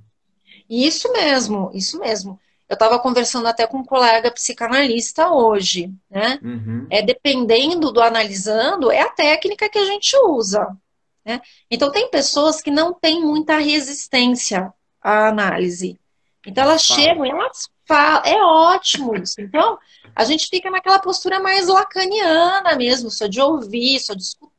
[0.68, 2.40] Isso mesmo, isso mesmo.
[2.68, 6.40] Eu estava conversando até com um colega psicanalista hoje, né?
[6.42, 6.88] Uhum.
[6.90, 10.76] É dependendo do analisando, é a técnica que a gente usa.
[11.24, 11.40] Né?
[11.70, 16.00] Então tem pessoas que não têm muita resistência à análise.
[16.48, 17.00] Então elas Fala.
[17.00, 19.40] chegam e elas falam, é ótimo isso.
[19.40, 19.78] Então
[20.16, 24.53] a gente fica naquela postura mais lacaniana mesmo, só de ouvir, só de escutar,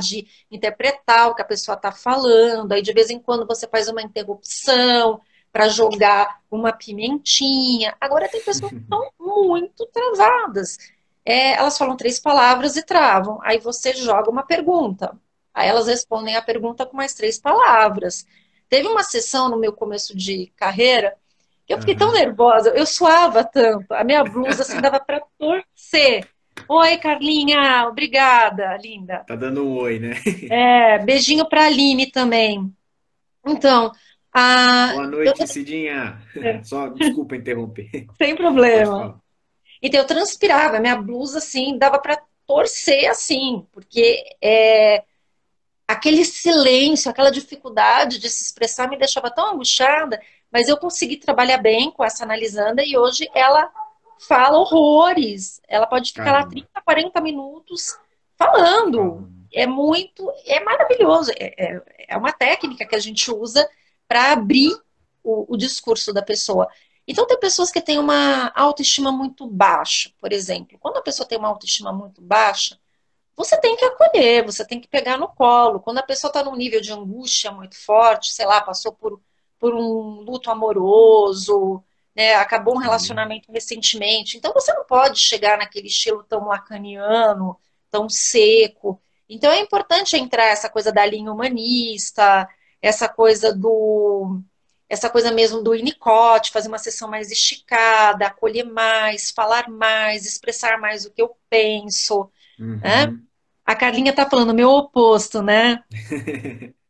[0.00, 2.72] de interpretar o que a pessoa está falando.
[2.72, 5.20] Aí de vez em quando você faz uma interrupção
[5.52, 7.94] para jogar uma pimentinha.
[8.00, 10.78] Agora tem pessoas que estão muito travadas.
[11.24, 13.38] É, elas falam três palavras e travam.
[13.42, 15.16] Aí você joga uma pergunta.
[15.52, 18.26] Aí elas respondem a pergunta com mais três palavras.
[18.68, 21.16] Teve uma sessão no meu começo de carreira
[21.66, 21.98] que eu fiquei uhum.
[22.00, 26.28] tão nervosa, eu suava tanto, a minha blusa assim dava para torcer.
[26.68, 29.24] Oi, Carlinha, obrigada, linda.
[29.26, 30.14] Tá dando um oi, né?
[30.50, 32.72] É, beijinho pra Aline também.
[33.46, 33.92] Então,
[34.32, 35.46] ah, Boa noite, eu...
[35.46, 36.18] Cidinha.
[36.36, 36.62] É.
[36.64, 38.06] Só desculpa interromper.
[38.16, 39.20] Sem problema.
[39.82, 45.02] Então eu transpirava, minha blusa assim, dava para torcer assim, porque é,
[45.86, 51.58] aquele silêncio, aquela dificuldade de se expressar me deixava tão angustiada, mas eu consegui trabalhar
[51.58, 53.70] bem com essa analisanda e hoje ela
[54.26, 55.60] fala horrores.
[55.68, 56.44] Ela pode ficar Caramba.
[56.44, 57.98] lá 30, 40 minutos
[58.36, 59.28] falando.
[59.52, 61.30] é muito, é maravilhoso.
[61.38, 63.68] É, é, é uma técnica que a gente usa
[64.08, 64.72] para abrir
[65.22, 66.68] o, o discurso da pessoa.
[67.06, 70.78] Então, tem pessoas que têm uma autoestima muito baixa, por exemplo.
[70.78, 72.78] Quando a pessoa tem uma autoestima muito baixa,
[73.36, 75.80] você tem que acolher, você tem que pegar no colo.
[75.80, 79.20] Quando a pessoa está num nível de angústia muito forte, sei lá, passou por,
[79.58, 81.82] por um luto amoroso,
[82.14, 84.36] né, acabou um relacionamento recentemente.
[84.36, 87.56] Então, você não pode chegar naquele estilo tão lacaniano,
[87.90, 89.00] tão seco.
[89.28, 92.48] Então, é importante entrar essa coisa da linha humanista,
[92.80, 94.40] essa coisa do
[94.88, 100.78] essa coisa mesmo do Winnicott, fazer uma sessão mais esticada, acolher mais, falar mais, expressar
[100.78, 102.30] mais o que eu penso.
[102.58, 102.76] Uhum.
[102.76, 103.16] Né?
[103.64, 105.82] A Carlinha tá falando meu oposto, né?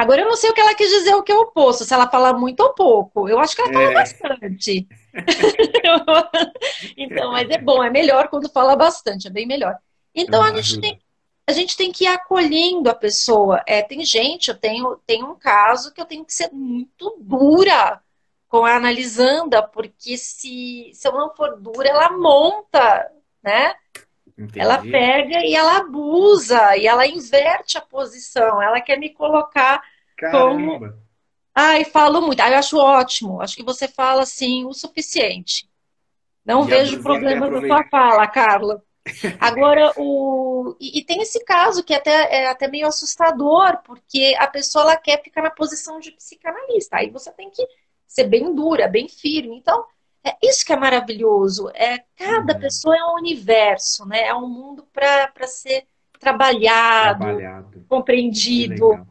[0.00, 2.08] Agora eu não sei o que ela quis dizer o que é oposto, se ela
[2.08, 3.28] fala muito ou pouco.
[3.28, 3.92] Eu acho que ela fala é.
[3.92, 4.88] bastante.
[6.96, 9.76] então, mas é bom, é melhor quando fala bastante, é bem melhor.
[10.14, 10.98] Então a gente tem
[11.46, 13.62] a gente tem que ir acolhendo a pessoa.
[13.66, 18.00] É, tem gente, eu tenho, tenho um caso que eu tenho que ser muito dura
[18.48, 23.74] com a analisanda, porque se, se eu não for dura, ela monta, né?
[24.40, 24.58] Entendi.
[24.58, 28.62] Ela pega e ela abusa, e ela inverte a posição.
[28.62, 29.82] Ela quer me colocar
[30.16, 30.78] Caramba.
[30.78, 30.94] como.
[31.54, 32.40] Ai, falo muito.
[32.40, 33.42] Ai, eu acho ótimo.
[33.42, 35.68] Acho que você fala assim o suficiente.
[36.42, 38.82] Não e vejo problema na sua fala, Carla.
[39.38, 40.74] Agora, o...
[40.80, 44.84] E, e, tem esse caso que é até, é até meio assustador, porque a pessoa
[44.84, 46.96] ela quer ficar na posição de psicanalista.
[46.96, 47.66] Aí você tem que
[48.06, 49.56] ser bem dura, bem firme.
[49.58, 49.84] Então,
[50.24, 51.70] é isso que é maravilhoso.
[51.74, 52.60] É, cada uhum.
[52.60, 54.26] pessoa é um universo, né?
[54.26, 55.86] É um mundo para ser
[56.18, 57.84] trabalhado, trabalhado.
[57.88, 59.06] compreendido.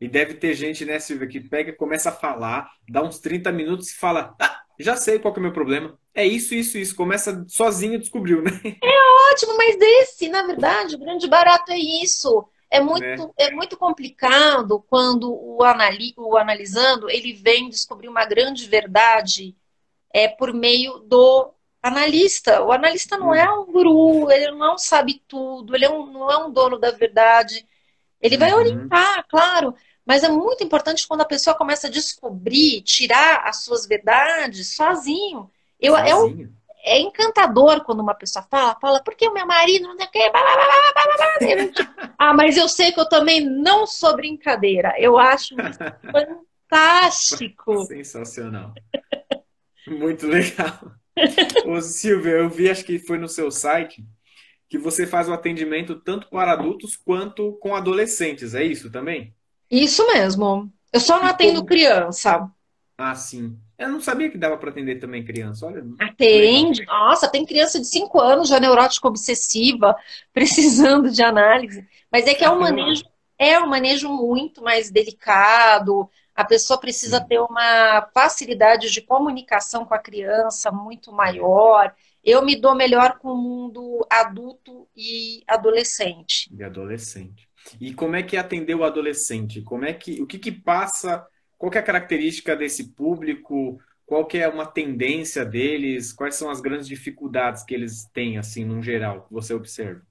[0.00, 3.50] E deve ter gente, né, Silvia, que pega e começa a falar, dá uns 30
[3.52, 5.98] minutos e fala: ah, já sei qual é o meu problema.
[6.12, 6.94] É isso, isso, isso.
[6.94, 8.50] Começa sozinho, descobriu, né?
[8.82, 12.46] É ótimo, mas desse, na verdade, o grande barato é isso.
[12.70, 13.46] É muito, é.
[13.46, 19.56] é muito complicado quando o, anali o analisando ele vem descobrir uma grande verdade
[20.12, 22.62] é, por meio do analista.
[22.62, 26.36] O analista não é um guru, ele não sabe tudo, ele é um, não é
[26.38, 27.66] um dono da verdade.
[28.20, 28.58] Ele vai uhum.
[28.58, 33.86] orientar, claro, mas é muito importante quando a pessoa começa a descobrir, tirar as suas
[33.86, 35.50] verdades sozinho.
[35.80, 36.08] Eu, sozinho.
[36.08, 40.30] É, um, é encantador quando uma pessoa fala, fala, porque o meu marido não que,
[42.16, 44.94] ah, mas eu sei que eu também não sou brincadeira.
[44.96, 45.54] Eu acho
[46.70, 47.84] fantástico.
[47.86, 48.72] Sensacional.
[49.86, 50.92] Muito legal.
[51.64, 54.04] Ô, Silvia, eu vi, acho que foi no seu site,
[54.68, 59.34] que você faz o atendimento tanto para adultos quanto com adolescentes, é isso também?
[59.70, 60.72] Isso mesmo.
[60.92, 61.66] Eu só não atendo como...
[61.66, 62.50] criança.
[62.98, 63.58] Ah, sim.
[63.78, 65.66] Eu não sabia que dava para atender também criança.
[65.66, 65.84] Olha.
[66.00, 66.84] Atende.
[66.86, 69.94] Nossa, tem criança de 5 anos já neurótica obsessiva,
[70.32, 71.86] precisando de análise.
[72.10, 73.04] Mas é que é um manejo,
[73.38, 76.08] é um manejo muito mais delicado.
[76.36, 81.94] A pessoa precisa ter uma facilidade de comunicação com a criança muito maior.
[82.22, 86.50] Eu me dou melhor com o mundo adulto e adolescente.
[86.54, 87.48] E adolescente.
[87.80, 89.62] E como é que é atender o adolescente?
[89.62, 91.26] Como é que o que, que passa
[91.58, 93.78] qual é a característica desse público?
[94.04, 96.12] Qual que é uma tendência deles?
[96.12, 100.02] Quais são as grandes dificuldades que eles têm, assim, no geral, que você observa?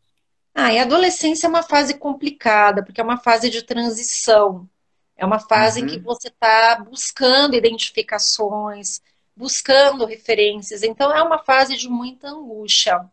[0.54, 4.68] Ah, e a adolescência é uma fase complicada, porque é uma fase de transição.
[5.18, 5.88] É uma fase uhum.
[5.88, 9.02] em que você está buscando identificações,
[9.36, 10.84] buscando referências.
[10.84, 13.10] Então, é uma fase de muita angústia.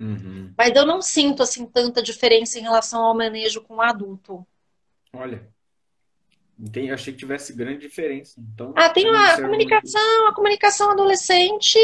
[0.00, 0.52] Uhum.
[0.56, 4.46] Mas eu não sinto, assim, tanta diferença em relação ao manejo com o adulto.
[5.12, 5.53] Olha,
[6.58, 8.40] Entendi, achei que tivesse grande diferença.
[8.40, 10.28] Então, ah, tem a comunicação, muito...
[10.28, 11.78] a comunicação adolescente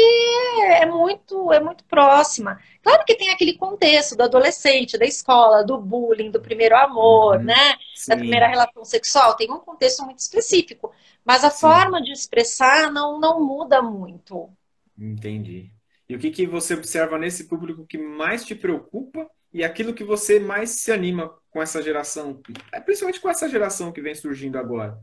[0.63, 2.57] é muito, é muito próxima.
[2.81, 7.43] Claro que tem aquele contexto do adolescente, da escola, do bullying, do primeiro amor, uhum,
[7.43, 7.75] né?
[7.93, 8.11] Sim.
[8.11, 10.93] Da primeira relação sexual, tem um contexto muito específico.
[11.25, 11.59] Mas a sim.
[11.59, 14.49] forma de expressar não, não muda muito.
[14.97, 15.69] Entendi.
[16.07, 20.03] E o que, que você observa nesse público que mais te preocupa e aquilo que
[20.03, 24.57] você mais se anima com essa geração, é, principalmente com essa geração que vem surgindo
[24.57, 24.97] agora?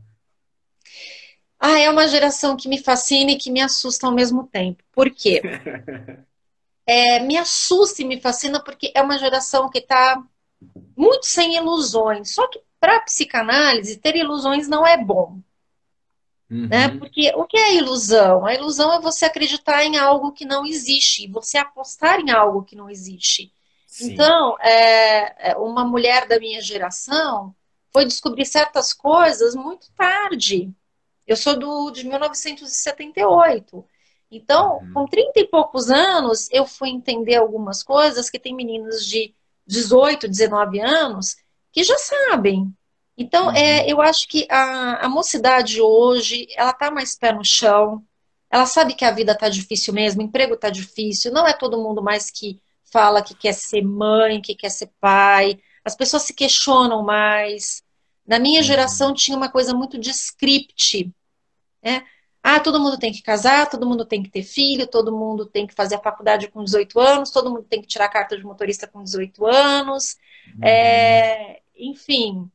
[1.59, 4.83] Ah, é uma geração que me fascina e que me assusta ao mesmo tempo.
[4.91, 5.41] Por quê?
[6.87, 10.23] é, me assusta e me fascina porque é uma geração que está
[10.97, 12.33] muito sem ilusões.
[12.33, 15.39] Só que para psicanálise, ter ilusões não é bom.
[16.49, 16.67] Uhum.
[16.67, 16.89] Né?
[16.97, 18.45] Porque o que é ilusão?
[18.45, 22.75] A ilusão é você acreditar em algo que não existe, você apostar em algo que
[22.75, 23.53] não existe.
[24.01, 27.55] Então, é, é, uma mulher da minha geração
[27.91, 30.71] foi descobrir certas coisas muito tarde.
[31.25, 33.85] Eu sou do, de 1978.
[34.31, 34.93] Então, uhum.
[34.93, 39.33] com 30 e poucos anos, eu fui entender algumas coisas que tem meninas de
[39.65, 41.35] 18, 19 anos,
[41.71, 42.71] que já sabem.
[43.17, 43.55] Então, uhum.
[43.55, 48.03] é, eu acho que a, a mocidade hoje, ela tá mais pé no chão,
[48.51, 51.81] ela sabe que a vida tá difícil mesmo, o emprego tá difícil, não é todo
[51.81, 52.59] mundo mais que
[52.91, 57.83] fala que quer ser mãe, que quer ser pai, as pessoas se questionam mais.
[58.27, 58.65] Na minha uhum.
[58.65, 61.11] geração tinha uma coisa muito de script,
[61.83, 62.03] né?
[62.41, 65.67] Ah, todo mundo tem que casar, todo mundo tem que ter filho, todo mundo tem
[65.67, 68.43] que fazer a faculdade com 18 anos, todo mundo tem que tirar a carta de
[68.43, 70.15] motorista com 18 anos.
[70.55, 70.65] Uhum.
[70.65, 72.49] É, enfim.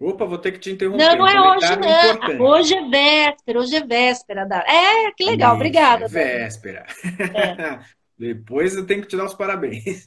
[0.00, 0.98] Opa, vou ter que te interromper.
[0.98, 2.12] Não, não é hoje, não.
[2.12, 2.42] Importante.
[2.42, 4.44] Hoje é véspera, hoje é véspera.
[4.44, 4.58] Da...
[4.58, 6.04] É, que legal, Isso, obrigada.
[6.06, 6.86] É véspera.
[7.04, 7.78] É.
[8.18, 10.06] Depois eu tenho que te dar os parabéns.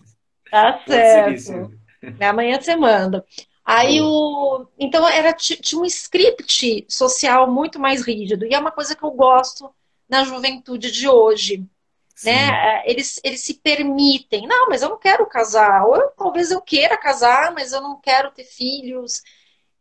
[0.49, 1.39] Tá certo.
[1.39, 1.79] Seguir,
[2.21, 3.25] Amanhã você manda.
[3.65, 4.67] Aí o.
[4.77, 8.45] Então era tinha um script social muito mais rígido.
[8.45, 9.73] E é uma coisa que eu gosto
[10.07, 11.65] na juventude de hoje.
[12.23, 12.83] Né?
[12.83, 14.47] É, eles, eles se permitem.
[14.47, 15.83] Não, mas eu não quero casar.
[15.85, 19.21] Ou eu, talvez eu queira casar, mas eu não quero ter filhos.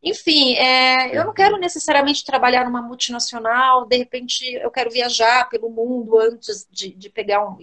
[0.03, 3.87] Enfim, é, eu não quero necessariamente trabalhar numa multinacional.
[3.87, 7.57] De repente, eu quero viajar pelo mundo antes de, de pegar um,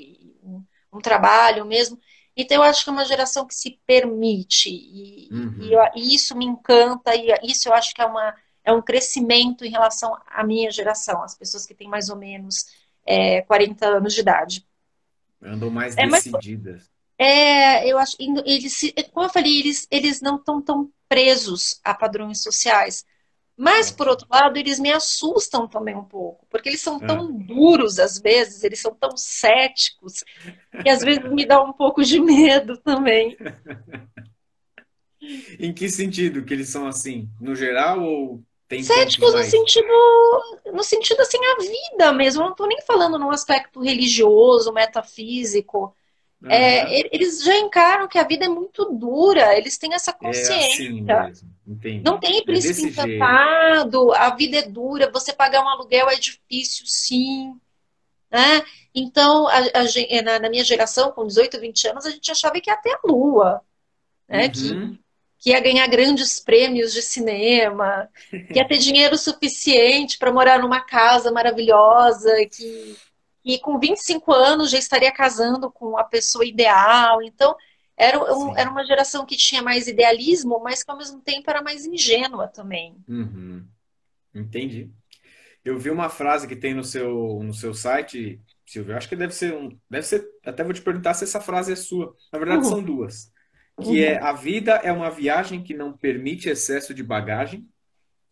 [0.92, 2.00] um, trabalho mesmo.
[2.36, 5.58] Então, eu acho que é uma geração que se permite, e, uhum.
[5.62, 8.82] e, eu, e, isso me encanta, e isso eu acho que é, uma, é um
[8.82, 12.66] crescimento em relação à minha geração, as pessoas que têm mais ou menos
[13.06, 14.66] é, 40 anos de idade.
[15.42, 16.90] Andam mais é, decididas.
[17.20, 18.80] Mas, é, eu acho, eles,
[19.14, 23.06] como eu falei, eles, eles não estão tão presos a padrões sociais.
[23.58, 27.44] Mas, por outro lado, eles me assustam também um pouco, porque eles são tão é.
[27.44, 30.24] duros às vezes, eles são tão céticos,
[30.82, 33.38] que às vezes me dá um pouco de medo também.
[35.60, 37.30] em que sentido que eles são assim?
[37.40, 39.88] No geral ou tem Céticos no sentido,
[40.74, 42.42] no sentido assim, a vida mesmo.
[42.42, 45.94] Eu não estou nem falando num aspecto religioso, metafísico.
[46.42, 46.50] Uhum.
[46.50, 51.12] É, eles já encaram que a vida é muito dura, eles têm essa consciência.
[51.12, 52.04] É assim Entendi.
[52.04, 54.14] Não tem é príncipe é encantado, jeito.
[54.14, 57.56] a vida é dura, você pagar um aluguel é difícil, sim.
[58.30, 58.64] Né?
[58.96, 62.70] Então, a, a, na, na, minha geração, com 18, 20 anos, a gente achava que
[62.70, 63.62] ia até a lua.
[64.28, 64.46] Né?
[64.46, 64.52] Uhum.
[64.52, 65.00] Que,
[65.38, 70.82] que ia ganhar grandes prêmios de cinema, que ia ter dinheiro suficiente para morar numa
[70.82, 72.98] casa maravilhosa, que
[73.44, 77.22] e com 25 anos já estaria casando com a pessoa ideal.
[77.22, 77.56] Então,
[78.02, 81.62] era, um, era uma geração que tinha mais idealismo, mas que ao mesmo tempo era
[81.62, 82.96] mais ingênua também.
[83.08, 83.64] Uhum.
[84.34, 84.90] Entendi.
[85.64, 89.36] Eu vi uma frase que tem no seu, no seu site, Silvio, acho que deve
[89.36, 89.78] ser um.
[89.90, 90.28] Deve ser.
[90.44, 92.16] Até vou te perguntar se essa frase é sua.
[92.34, 92.70] Na verdade, uhum.
[92.70, 93.32] são duas.
[93.80, 93.98] Que uhum.
[93.98, 97.68] é a vida é uma viagem que não permite excesso de bagagem,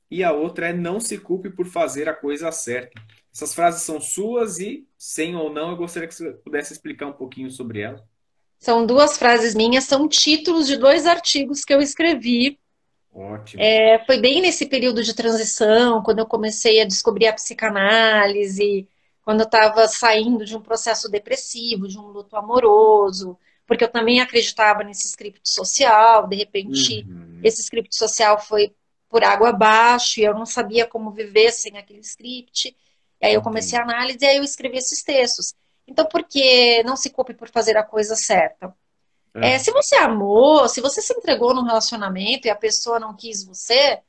[0.09, 2.99] e a outra é não se culpe por fazer a coisa certa.
[3.31, 7.13] Essas frases são suas e, sem ou não, eu gostaria que você pudesse explicar um
[7.13, 8.01] pouquinho sobre elas.
[8.59, 12.59] São duas frases minhas, são títulos de dois artigos que eu escrevi.
[13.11, 13.63] Ótimo.
[13.63, 18.87] É, foi bem nesse período de transição, quando eu comecei a descobrir a psicanálise,
[19.23, 24.19] quando eu estava saindo de um processo depressivo, de um luto amoroso, porque eu também
[24.19, 27.39] acreditava nesse script social, de repente uhum.
[27.43, 28.73] esse script social foi
[29.07, 32.75] por água abaixo e eu não sabia como viver sem aquele script.
[33.21, 35.53] E aí eu comecei a análise e aí eu escrevi esses textos.
[35.89, 38.73] Então, por que não se culpe por fazer a coisa certa?
[39.33, 39.53] É.
[39.53, 43.43] É, se você amou, se você se entregou num relacionamento e a pessoa não quis
[43.43, 43.99] você,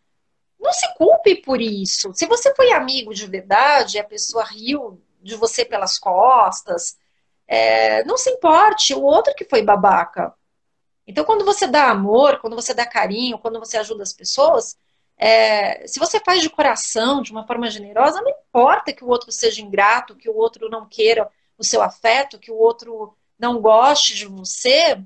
[0.58, 2.12] não se culpe por isso.
[2.14, 6.98] Se você foi amigo de verdade e a pessoa riu de você pelas costas,
[7.48, 10.34] é, não se importe, o outro que foi babaca.
[11.06, 14.78] Então, quando você dá amor, quando você dá carinho, quando você ajuda as pessoas,
[15.16, 19.32] é, se você faz de coração, de uma forma generosa, não importa que o outro
[19.32, 21.28] seja ingrato, que o outro não queira
[21.60, 24.98] o seu afeto, que o outro não goste de você.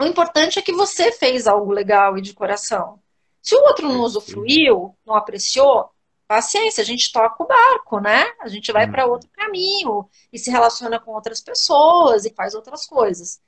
[0.00, 3.00] O importante é que você fez algo legal e de coração.
[3.42, 5.90] Se o outro não usufruiu, não apreciou,
[6.28, 8.24] paciência, a gente toca o barco, né?
[8.40, 9.12] A gente vai para uhum.
[9.12, 13.40] outro caminho e se relaciona com outras pessoas e faz outras coisas.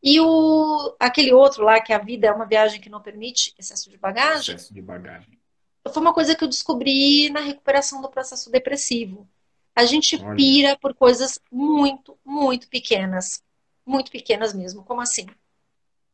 [0.00, 3.90] E o, aquele outro lá, que a vida é uma viagem que não permite excesso
[3.90, 4.54] de bagagem.
[4.54, 5.38] Excesso de bagagem.
[5.92, 9.28] Foi uma coisa que eu descobri na recuperação do processo depressivo.
[9.74, 10.36] A gente Olha.
[10.36, 13.42] pira por coisas muito, muito pequenas.
[13.84, 14.84] Muito pequenas mesmo.
[14.84, 15.26] Como assim?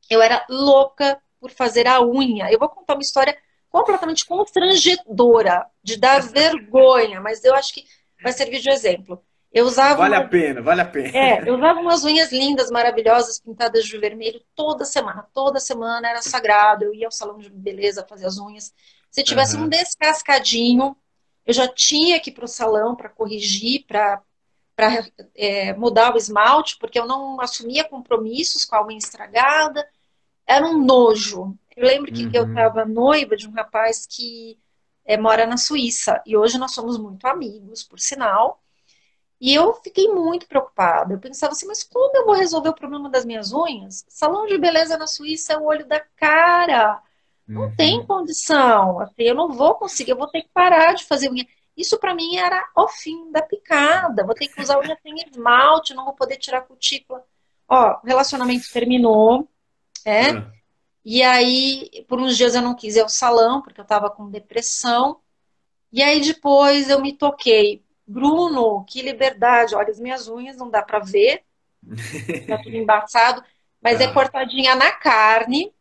[0.08, 2.50] Eu era louca por fazer a unha.
[2.50, 3.36] Eu vou contar uma história
[3.68, 7.84] completamente constrangedora, de dar vergonha, mas eu acho que
[8.22, 9.22] vai servir de exemplo.
[9.52, 9.96] Eu usava.
[9.96, 10.24] Vale uma...
[10.24, 11.16] a pena, vale a pena.
[11.16, 15.26] É, eu usava umas unhas lindas, maravilhosas, pintadas de vermelho toda semana.
[15.34, 16.84] Toda semana era sagrado.
[16.84, 18.72] Eu ia ao salão de beleza fazer as unhas.
[19.10, 19.64] Se tivesse uhum.
[19.64, 20.96] um descascadinho,
[21.50, 24.22] eu já tinha que ir para o salão para corrigir, para
[25.34, 29.86] é, mudar o esmalte, porque eu não assumia compromissos com a unha estragada.
[30.46, 31.58] era um nojo.
[31.76, 32.30] Eu lembro que uhum.
[32.32, 34.58] eu estava noiva de um rapaz que
[35.04, 38.62] é, mora na Suíça e hoje nós somos muito amigos, por sinal.
[39.40, 41.14] E eu fiquei muito preocupada.
[41.14, 44.04] Eu pensava assim, mas como eu vou resolver o problema das minhas unhas?
[44.08, 47.02] Salão de beleza na Suíça é o olho da cara.
[47.50, 47.74] Não uhum.
[47.74, 49.00] tem condição.
[49.00, 51.44] Assim, eu não vou conseguir, eu vou ter que parar de fazer unha.
[51.76, 54.24] Isso para mim era o fim da picada.
[54.24, 57.24] Vou ter que usar unha sem esmalte, não vou poder tirar cutícula.
[57.68, 59.48] Ó, o relacionamento terminou,
[60.04, 60.30] é.
[60.30, 60.50] Uhum.
[61.04, 64.30] E aí, por uns dias eu não quis ir ao salão, porque eu estava com
[64.30, 65.18] depressão.
[65.92, 67.82] E aí depois eu me toquei.
[68.06, 69.74] Bruno, que liberdade.
[69.74, 71.42] Olha, as minhas unhas não dá para ver.
[72.46, 73.42] Tá tudo embaçado.
[73.82, 75.72] Mas é cortadinha na carne,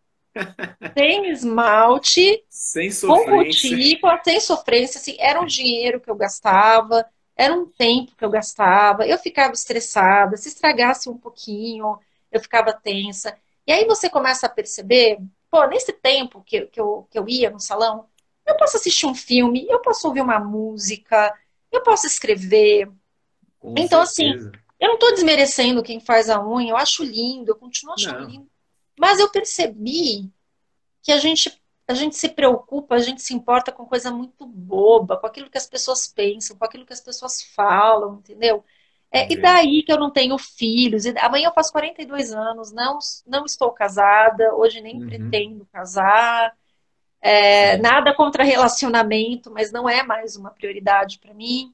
[0.97, 4.99] sem esmalte, sem com cutícula, sem sofrência.
[4.99, 9.05] Assim, era um dinheiro que eu gastava, era um tempo que eu gastava.
[9.05, 10.37] Eu ficava estressada.
[10.37, 11.97] Se estragasse um pouquinho,
[12.31, 13.35] eu ficava tensa.
[13.65, 15.19] E aí você começa a perceber,
[15.49, 18.05] pô, nesse tempo que, que, eu, que eu ia no salão,
[18.45, 21.33] eu posso assistir um filme, eu posso ouvir uma música,
[21.71, 22.89] eu posso escrever.
[23.59, 24.49] Com então, assim, certeza.
[24.49, 28.21] assim, eu não estou desmerecendo quem faz a unha, eu acho lindo, eu continuo achando
[28.21, 28.29] não.
[28.29, 28.49] lindo.
[28.99, 30.29] Mas eu percebi
[31.01, 35.15] que a gente, a gente se preocupa, a gente se importa com coisa muito boba,
[35.15, 38.61] com aquilo que as pessoas pensam, com aquilo que as pessoas falam, entendeu?
[39.09, 41.05] É, e daí que eu não tenho filhos.
[41.05, 45.07] E amanhã eu faço 42 anos, não, não estou casada, hoje nem uhum.
[45.07, 46.53] pretendo casar.
[47.21, 51.73] É, nada contra relacionamento, mas não é mais uma prioridade para mim.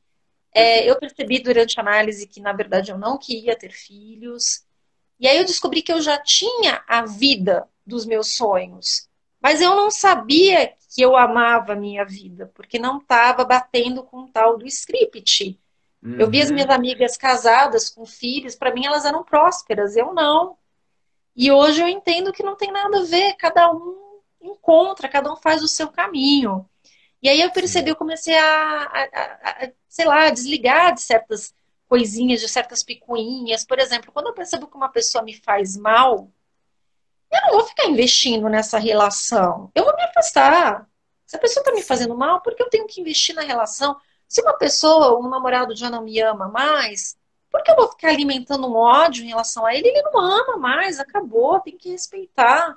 [0.54, 4.65] É, eu percebi durante a análise que, na verdade, eu não queria ter filhos.
[5.20, 9.08] E aí eu descobri que eu já tinha a vida dos meus sonhos.
[9.42, 14.24] Mas eu não sabia que eu amava a minha vida, porque não estava batendo com
[14.24, 15.60] o tal do script.
[16.02, 16.18] Uhum.
[16.20, 20.58] Eu vi as minhas amigas casadas com filhos, para mim elas eram prósperas, eu não.
[21.36, 25.36] E hoje eu entendo que não tem nada a ver, cada um encontra, cada um
[25.36, 26.68] faz o seu caminho.
[27.22, 31.02] E aí eu percebi, eu comecei a, a, a, a sei lá, a desligar de
[31.02, 31.54] certas
[31.88, 33.66] coisinhas, de certas picuinhas.
[33.66, 36.32] Por exemplo, quando eu percebo que uma pessoa me faz mal,
[37.32, 39.72] eu não vou ficar investindo nessa relação.
[39.76, 40.88] Eu vou me afastar.
[41.26, 43.96] Se a pessoa está me fazendo mal, por que eu tenho que investir na relação?
[44.28, 47.18] Se uma pessoa, um namorado já não me ama mais,
[47.52, 49.88] por que eu vou ficar alimentando um ódio em relação a ele?
[49.88, 52.76] Ele não ama mais, acabou, tem que respeitar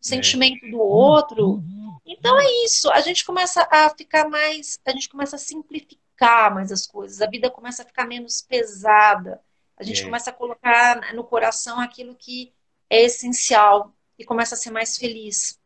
[0.00, 1.62] sentimento do outro.
[2.04, 6.05] Então é isso, a gente começa a ficar mais, a gente começa a simplificar
[6.50, 9.40] mais as coisas, a vida começa a ficar menos pesada.
[9.76, 10.04] A gente é.
[10.04, 12.52] começa a colocar no coração aquilo que
[12.88, 15.60] é essencial e começa a ser mais feliz.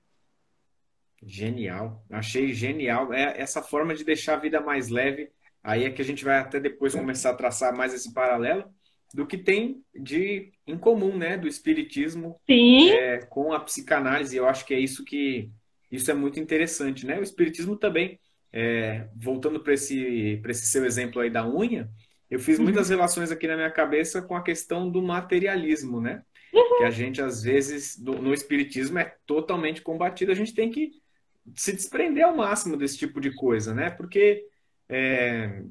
[1.23, 3.13] Genial, achei genial.
[3.13, 5.31] É essa forma de deixar a vida mais leve.
[5.63, 8.65] Aí é que a gente vai até depois começar a traçar mais esse paralelo
[9.13, 14.37] do que tem de em comum, né, do espiritismo é, com a psicanálise.
[14.37, 15.51] Eu acho que é isso que
[15.91, 17.19] isso é muito interessante, né?
[17.19, 18.19] O espiritismo também,
[18.53, 21.89] é, voltando para esse esse seu exemplo aí da unha,
[22.31, 22.65] eu fiz uhum.
[22.65, 26.23] muitas relações aqui na minha cabeça com a questão do materialismo, né?
[26.53, 26.79] Uhum.
[26.79, 30.31] Que a gente às vezes do, no espiritismo é totalmente combatido.
[30.31, 30.93] A gente tem que
[31.55, 33.91] se desprender ao máximo desse tipo de coisa, né?
[33.91, 34.47] Porque
[34.89, 35.63] é,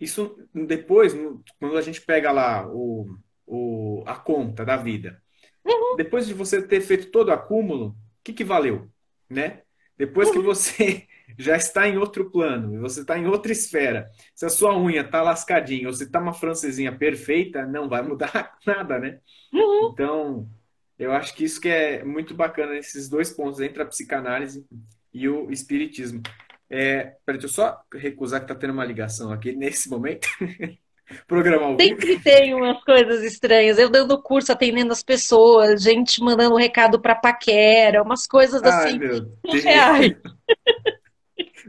[0.00, 1.14] isso depois,
[1.58, 3.16] quando a gente pega lá o,
[3.46, 5.22] o, a conta da vida,
[5.64, 5.96] uhum.
[5.96, 8.90] depois de você ter feito todo o acúmulo, o que, que valeu?
[9.28, 9.62] Né?
[9.96, 10.34] Depois uhum.
[10.34, 11.06] que você
[11.38, 15.22] já está em outro plano, você está em outra esfera, se a sua unha está
[15.22, 19.18] lascadinha ou se está uma francesinha perfeita, não vai mudar nada, né?
[19.52, 19.90] Uhum.
[19.92, 20.48] Então,
[20.98, 24.66] eu acho que isso que é muito bacana, esses dois pontos entre a psicanálise
[25.12, 26.22] e o espiritismo.
[26.68, 30.28] É, peraí, deixa eu só recusar que tá tendo uma ligação aqui nesse momento.
[31.26, 33.78] Programa Sempre tem umas coisas estranhas.
[33.78, 38.92] Eu dando curso, atendendo as pessoas, gente mandando recado para paquera, umas coisas assim.
[38.92, 39.64] Ai, meu Deus.
[39.64, 40.16] Reais.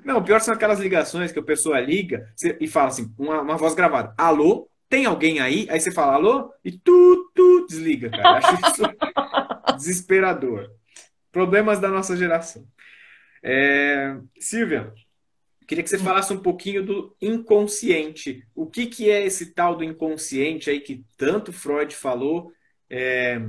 [0.04, 2.28] Não, pior são aquelas ligações que a pessoa liga
[2.60, 4.14] e fala assim, uma, uma voz gravada.
[4.18, 4.70] Alô?
[4.90, 5.68] Tem alguém aí?
[5.70, 8.38] Aí você fala alô e tu, tu desliga, cara.
[8.38, 8.84] Acho isso
[9.78, 10.70] desesperador.
[11.32, 12.68] Problemas da nossa geração.
[13.44, 14.94] É, Silvia,
[15.66, 18.46] queria que você falasse um pouquinho do inconsciente.
[18.54, 22.52] O que, que é esse tal do inconsciente aí que tanto Freud falou,
[22.90, 23.42] é,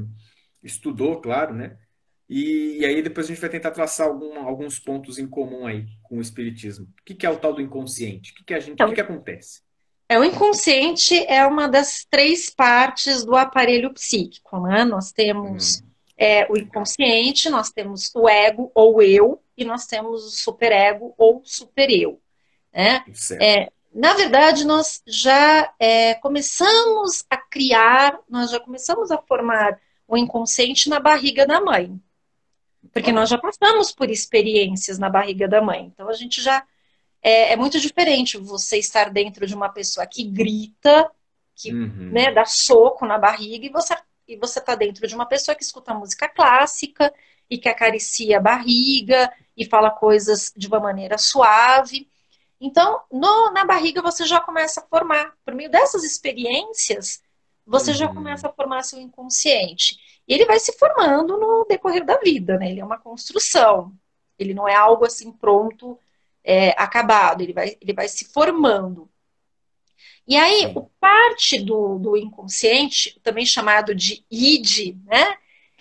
[0.63, 1.77] estudou, claro, né?
[2.35, 5.85] E, e, aí depois a gente vai tentar traçar algum, alguns pontos em comum aí
[6.03, 6.87] com o espiritismo.
[6.87, 8.33] O que, que é o tal do inconsciente?
[8.33, 9.61] O que, que a gente, então, o que, que acontece?
[10.09, 14.83] É, o inconsciente é uma das três partes do aparelho psíquico, né?
[14.83, 15.87] Nós temos hum.
[16.17, 21.43] é, o inconsciente, nós temos o ego ou eu, e nós temos o superego ou
[21.45, 22.19] supereu.
[22.73, 23.05] Né?
[23.43, 29.79] É, na verdade, nós já é, começamos a criar, nós já começamos a formar
[30.09, 32.01] o inconsciente na barriga da mãe.
[32.93, 35.91] Porque nós já passamos por experiências na barriga da mãe.
[35.93, 36.65] Então a gente já.
[37.23, 41.09] É, é muito diferente você estar dentro de uma pessoa que grita,
[41.55, 42.11] que uhum.
[42.11, 43.95] né, dá soco na barriga, e você
[44.27, 47.13] e você está dentro de uma pessoa que escuta música clássica
[47.51, 52.09] e que acaricia a barriga e fala coisas de uma maneira suave.
[52.61, 57.21] Então, no, na barriga você já começa a formar, por meio dessas experiências,
[57.67, 57.97] você uhum.
[57.97, 59.97] já começa a formar seu inconsciente.
[60.27, 62.71] E ele vai se formando no decorrer da vida, né?
[62.71, 63.93] Ele é uma construção.
[64.39, 65.99] Ele não é algo assim pronto,
[66.45, 67.43] é, acabado.
[67.43, 69.09] Ele vai, ele vai se formando.
[70.27, 75.37] E aí, o parte do, do inconsciente, também chamado de id, né?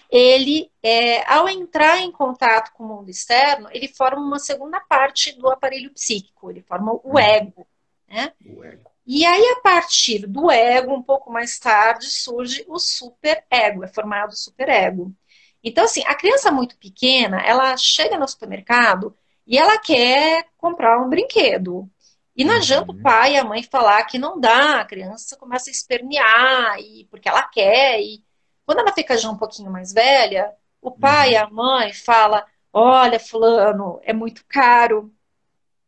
[0.10, 5.32] Ele, é, ao entrar em contato com o mundo externo, ele forma uma segunda parte
[5.38, 7.20] do aparelho psíquico, ele forma o hum.
[7.20, 7.66] ego,
[8.10, 8.34] né?
[8.46, 8.91] O ego.
[9.14, 14.32] E aí, a partir do ego, um pouco mais tarde, surge o superego, é formado
[14.32, 15.14] o superego.
[15.62, 19.14] Então, assim, a criança muito pequena, ela chega no supermercado
[19.46, 21.92] e ela quer comprar um brinquedo.
[22.34, 23.02] E não adianta o uhum.
[23.02, 27.28] pai e a mãe falar que não dá, a criança começa a espernear, e, porque
[27.28, 28.00] ela quer.
[28.00, 28.24] E
[28.66, 31.54] quando ela fica já um pouquinho mais velha, o pai e a uhum.
[31.56, 35.14] mãe fala: Olha, Fulano, é muito caro,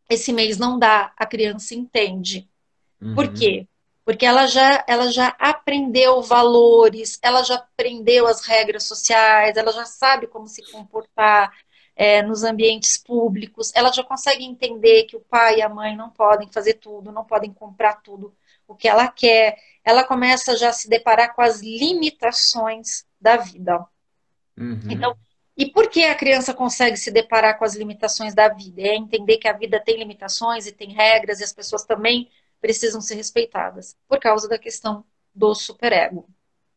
[0.09, 1.13] esse mês não dá.
[1.15, 2.49] A criança entende.
[3.03, 3.15] Uhum.
[3.15, 3.67] Por quê?
[4.05, 9.85] Porque ela já, ela já aprendeu valores, ela já aprendeu as regras sociais, ela já
[9.85, 11.51] sabe como se comportar,
[11.95, 16.09] é, nos ambientes públicos, ela já consegue entender que o pai e a mãe não
[16.09, 18.35] podem fazer tudo, não podem comprar tudo
[18.67, 19.57] o que ela quer.
[19.83, 23.85] Ela começa já a se deparar com as limitações da vida.
[24.57, 24.81] Uhum.
[24.89, 25.15] Então,
[25.55, 28.81] e por que a criança consegue se deparar com as limitações da vida?
[28.81, 32.27] É entender que a vida tem limitações e tem regras e as pessoas também
[32.63, 35.03] precisam ser respeitadas por causa da questão
[35.35, 36.29] do superego.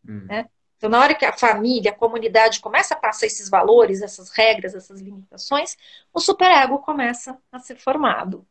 [0.05, 0.25] Uhum.
[0.25, 0.51] Né?
[0.77, 4.75] Então, na hora que a família, a comunidade começa a passar esses valores, essas regras,
[4.75, 5.77] essas limitações,
[6.13, 8.45] o superego começa a ser formado.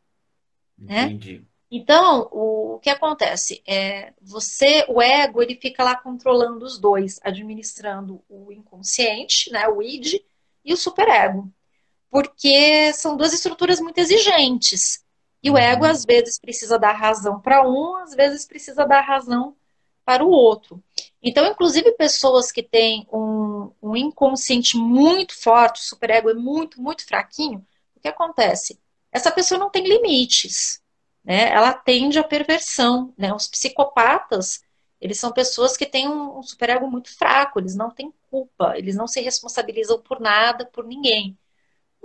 [0.78, 1.02] Né?
[1.02, 1.40] Entendi.
[1.40, 1.44] Né?
[1.70, 7.20] Então, o, o, que acontece é você, o ego, ele fica lá controlando os dois,
[7.22, 10.14] administrando o inconsciente, né, o id,
[10.64, 11.52] e o superego,
[12.08, 15.04] porque são duas estruturas muito exigentes.
[15.42, 15.90] E o ego uhum.
[15.90, 19.54] às vezes precisa dar razão para um, às vezes precisa dar razão
[20.04, 20.82] para o outro.
[21.22, 27.04] Então, inclusive, pessoas que têm um, um inconsciente muito forte, o superego é muito, muito
[27.04, 27.66] fraquinho,
[27.96, 28.78] o que acontece?
[29.10, 30.80] Essa pessoa não tem limites,
[31.24, 31.50] né?
[31.50, 33.34] Ela tende à perversão, né?
[33.34, 34.62] Os psicopatas,
[35.00, 38.94] eles são pessoas que têm um, um superego muito fraco, eles não têm culpa, eles
[38.94, 41.36] não se responsabilizam por nada, por ninguém.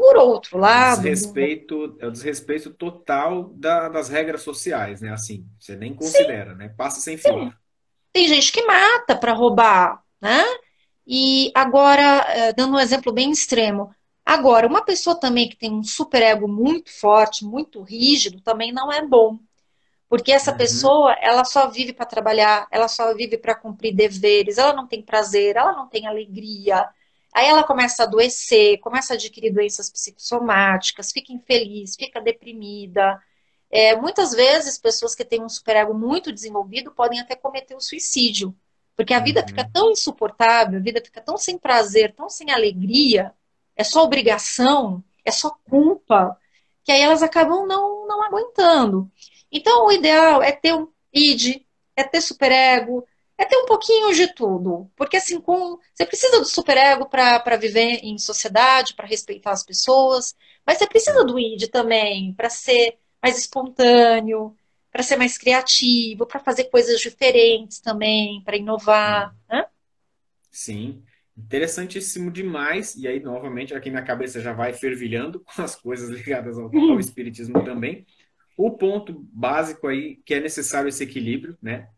[0.02, 1.04] Por outro lado.
[1.04, 5.12] Desrespeito, é o desrespeito total da, das regras sociais, né?
[5.12, 6.58] Assim, você nem considera, Sim.
[6.58, 6.74] né?
[6.76, 7.54] Passa sem filtro.
[8.12, 10.44] Tem gente que mata para roubar, né?
[11.06, 13.94] E agora, eh, dando um exemplo bem extremo,
[14.26, 19.06] agora, uma pessoa também que tem um superego muito forte, muito rígido, também não é
[19.06, 19.38] bom.
[20.10, 20.58] Porque essa uhum.
[20.58, 25.04] pessoa, ela só vive para trabalhar, ela só vive para cumprir deveres, ela não tem
[25.04, 26.90] prazer, ela não tem alegria.
[27.34, 33.20] Aí ela começa a adoecer, começa a adquirir doenças psicossomáticas, fica infeliz, fica deprimida.
[33.70, 38.54] É, muitas vezes, pessoas que têm um superego muito desenvolvido podem até cometer o suicídio,
[38.98, 39.48] porque a vida uhum.
[39.48, 43.34] fica tão insuportável, a vida fica tão sem prazer, tão sem alegria,
[43.76, 46.38] é só obrigação, é só culpa,
[46.84, 49.10] que aí elas acabam não, não aguentando.
[49.50, 51.62] Então, o ideal é ter um id,
[51.96, 53.06] é ter superego,
[53.42, 54.90] é ter um pouquinho de tudo.
[54.96, 60.36] Porque assim, com, você precisa do superego para viver em sociedade, para respeitar as pessoas,
[60.66, 64.56] mas você precisa do id também para ser mais espontâneo,
[64.92, 69.36] para ser mais criativo, para fazer coisas diferentes também, para inovar.
[69.50, 69.66] Né?
[70.52, 71.04] Sim,
[71.36, 72.96] interessantíssimo demais.
[72.96, 77.00] E aí, novamente, aqui minha cabeça já vai fervilhando com as coisas ligadas ao, ao
[77.00, 78.06] espiritismo também.
[78.56, 81.90] O ponto básico aí que é necessário esse equilíbrio, né?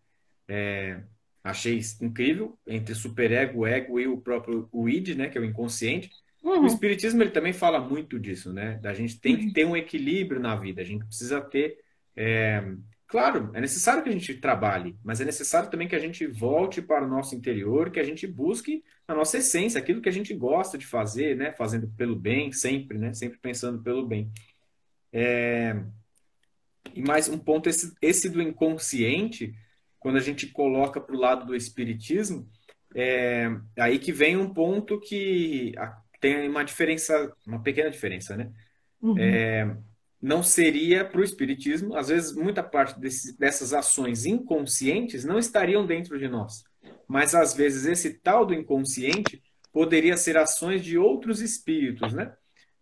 [0.48, 1.02] É,
[1.44, 5.30] achei incrível entre superego, ego e o próprio o id, né?
[5.30, 6.10] Que é o inconsciente
[6.44, 6.64] Uhum.
[6.64, 8.78] O espiritismo ele também fala muito disso, né?
[8.82, 9.54] Da gente tem que uhum.
[9.54, 10.82] ter um equilíbrio na vida.
[10.82, 11.80] A gente precisa ter,
[12.18, 12.62] é...
[13.08, 16.82] claro, é necessário que a gente trabalhe, mas é necessário também que a gente volte
[16.82, 20.34] para o nosso interior, que a gente busque a nossa essência, aquilo que a gente
[20.34, 21.54] gosta de fazer, né?
[21.54, 23.14] Fazendo pelo bem, sempre, né?
[23.14, 24.30] Sempre pensando pelo bem.
[25.14, 25.82] É...
[26.94, 29.56] E mais um ponto esse, esse do inconsciente,
[30.04, 32.47] quando a gente coloca para o lado do espiritismo,
[32.93, 33.49] é
[33.80, 35.74] aí que vem um ponto que
[36.20, 38.51] tem uma diferença, uma pequena diferença, né?
[39.01, 39.18] Uhum.
[39.18, 39.76] É,
[40.22, 45.86] não seria para o espiritismo, às vezes muita parte desse, dessas ações inconscientes não estariam
[45.86, 46.64] dentro de nós,
[47.08, 49.41] mas às vezes esse tal do inconsciente
[49.72, 52.34] poderia ser ações de outros espíritos, né?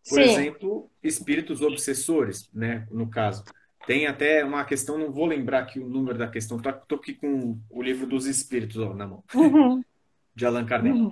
[0.09, 0.31] Por Sim.
[0.31, 2.87] exemplo, espíritos obsessores, né?
[2.89, 3.43] No caso.
[3.85, 7.59] Tem até uma questão, não vou lembrar aqui o número da questão, estou aqui com
[7.69, 9.81] o livro dos espíritos ó, na mão, uhum.
[10.35, 10.95] de Allan Kardec.
[10.95, 11.11] Uhum.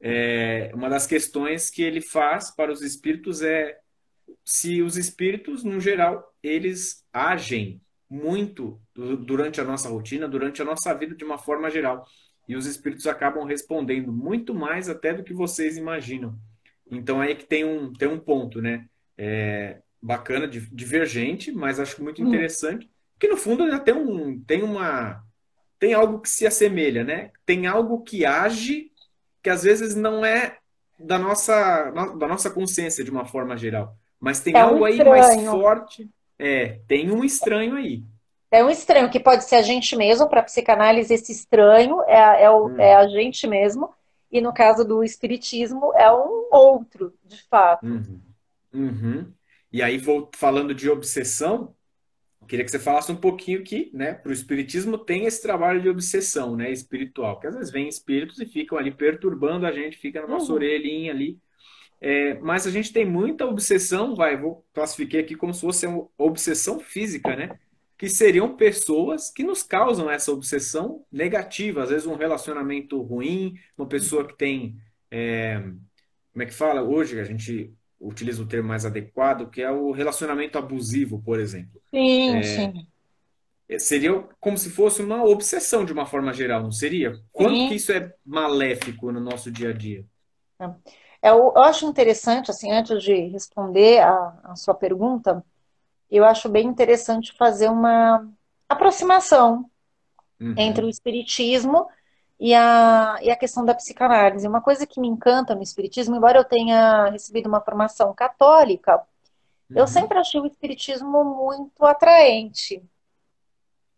[0.00, 3.76] É, uma das questões que ele faz para os espíritos é
[4.44, 10.94] se os espíritos, no geral, eles agem muito durante a nossa rotina, durante a nossa
[10.94, 12.06] vida de uma forma geral.
[12.48, 16.34] E os espíritos acabam respondendo muito mais até do que vocês imaginam.
[16.90, 18.88] Então aí é que tem um, tem um ponto, né?
[19.16, 22.28] É, bacana, divergente, mas acho muito hum.
[22.28, 22.90] interessante, hum.
[23.18, 25.22] que no fundo ainda tem um, tem uma,
[25.78, 27.30] tem algo que se assemelha, né?
[27.44, 28.90] Tem algo que age
[29.42, 30.58] que às vezes não é
[30.98, 35.02] da nossa, da nossa consciência de uma forma geral, mas tem é algo um aí
[35.04, 36.08] mais forte.
[36.38, 38.02] É, tem um estranho aí.
[38.50, 42.50] É um estranho que pode ser a gente mesmo, para psicanálise, esse estranho é, é,
[42.50, 42.80] o, hum.
[42.80, 43.92] é, a gente mesmo,
[44.30, 47.86] e no caso do espiritismo, é um outro, de fato.
[47.86, 48.20] Uhum.
[48.72, 49.32] Uhum.
[49.72, 51.74] E aí, vou falando de obsessão,
[52.48, 55.88] queria que você falasse um pouquinho que, né, para o espiritismo tem esse trabalho de
[55.88, 60.22] obsessão, né, espiritual, que às vezes vem espíritos e ficam ali perturbando a gente, fica
[60.22, 60.54] na nossa uhum.
[60.54, 61.38] orelhinha ali.
[62.00, 66.08] É, mas a gente tem muita obsessão, vai, vou classificar aqui como se fosse uma
[66.16, 67.58] obsessão física, né?
[67.98, 73.88] Que seriam pessoas que nos causam essa obsessão negativa, às vezes um relacionamento ruim, uma
[73.88, 74.76] pessoa que tem,
[75.10, 75.60] é,
[76.32, 76.82] como é que fala?
[76.82, 81.80] Hoje a gente utiliza o termo mais adequado, que é o relacionamento abusivo, por exemplo.
[81.90, 82.86] Sim, é, sim.
[83.78, 87.20] Seria como se fosse uma obsessão de uma forma geral, não seria?
[87.32, 87.68] Quanto sim.
[87.68, 90.04] que isso é maléfico no nosso dia a dia?
[91.22, 95.44] É, eu, eu acho interessante, assim, antes de responder a, a sua pergunta,
[96.10, 98.26] eu acho bem interessante fazer uma
[98.68, 99.68] aproximação
[100.40, 100.54] uhum.
[100.56, 101.86] entre o espiritismo
[102.40, 104.46] e a, e a questão da psicanálise.
[104.46, 108.96] Uma coisa que me encanta no Espiritismo, embora eu tenha recebido uma formação católica,
[109.70, 109.76] uhum.
[109.76, 112.82] eu sempre achei o Espiritismo muito atraente.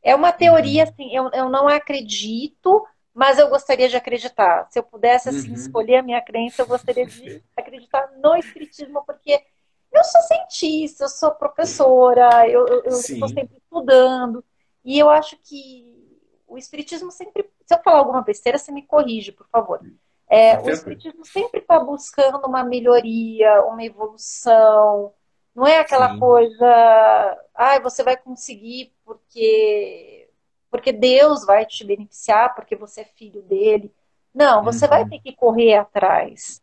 [0.02, 0.90] É uma teoria, uhum.
[0.90, 4.66] assim, eu, eu não acredito, mas eu gostaria de acreditar.
[4.70, 5.54] Se eu pudesse, assim, uhum.
[5.54, 9.44] escolher a minha crença, eu gostaria de acreditar no Espiritismo, porque
[9.92, 14.42] eu sou cientista, eu sou professora, eu estou sempre estudando,
[14.84, 15.99] e eu acho que
[16.50, 19.80] o Espiritismo sempre se eu falar alguma besteira, você me corrige, por favor.
[20.28, 25.12] É, o Espiritismo sempre está buscando uma melhoria, uma evolução.
[25.54, 26.18] Não é aquela Sim.
[26.18, 30.28] coisa, ah, você vai conseguir porque,
[30.68, 33.94] porque Deus vai te beneficiar, porque você é filho dele.
[34.34, 34.90] Não, você uhum.
[34.90, 36.60] vai ter que correr atrás.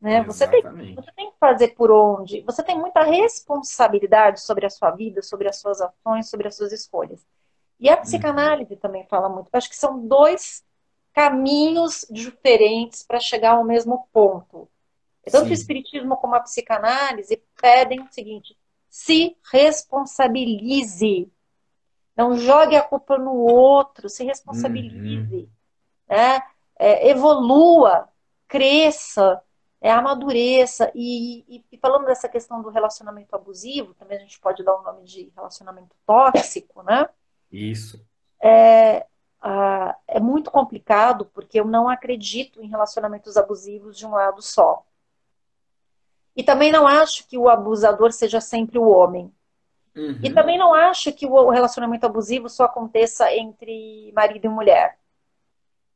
[0.00, 0.24] Né?
[0.24, 0.62] Você, tem,
[0.94, 2.40] você tem que fazer por onde.
[2.40, 6.72] Você tem muita responsabilidade sobre a sua vida, sobre as suas ações, sobre as suas
[6.72, 7.24] escolhas.
[7.80, 9.48] E a psicanálise também fala muito.
[9.50, 10.62] Eu acho que são dois
[11.14, 14.68] caminhos diferentes para chegar ao mesmo ponto.
[15.30, 15.50] Tanto Sim.
[15.50, 18.56] o espiritismo como a psicanálise pedem o seguinte:
[18.88, 21.32] se responsabilize.
[22.14, 25.36] Não jogue a culpa no outro, se responsabilize.
[25.36, 25.48] Uhum.
[26.06, 26.42] Né?
[26.78, 28.08] É, evolua,
[28.46, 29.40] cresça,
[29.80, 30.90] é, amadureça.
[30.94, 34.82] E, e, e, falando dessa questão do relacionamento abusivo, também a gente pode dar o
[34.82, 37.08] nome de relacionamento tóxico, né?
[37.50, 38.04] Isso.
[38.42, 39.06] É,
[40.06, 44.84] é muito complicado porque eu não acredito em relacionamentos abusivos de um lado só.
[46.36, 49.32] E também não acho que o abusador seja sempre o homem.
[49.96, 50.20] Uhum.
[50.22, 54.98] E também não acho que o relacionamento abusivo só aconteça entre marido e mulher.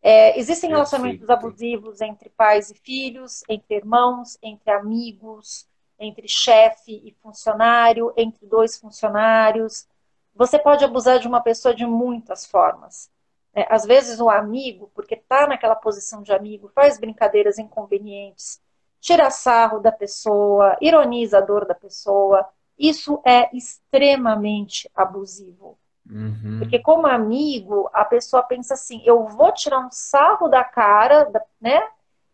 [0.03, 5.67] É, existem relacionamentos abusivos entre pais e filhos, entre irmãos, entre amigos,
[5.99, 9.87] entre chefe e funcionário, entre dois funcionários,
[10.35, 13.11] você pode abusar de uma pessoa de muitas formas.
[13.55, 18.61] É, às vezes o amigo, porque está naquela posição de amigo, faz brincadeiras inconvenientes,
[19.01, 22.49] tira sarro da pessoa, ironiza a dor da pessoa.
[22.77, 25.79] Isso é extremamente abusivo.
[26.11, 26.59] Uhum.
[26.59, 31.31] Porque como amigo, a pessoa pensa assim, eu vou tirar um sarro da cara,
[31.61, 31.81] né?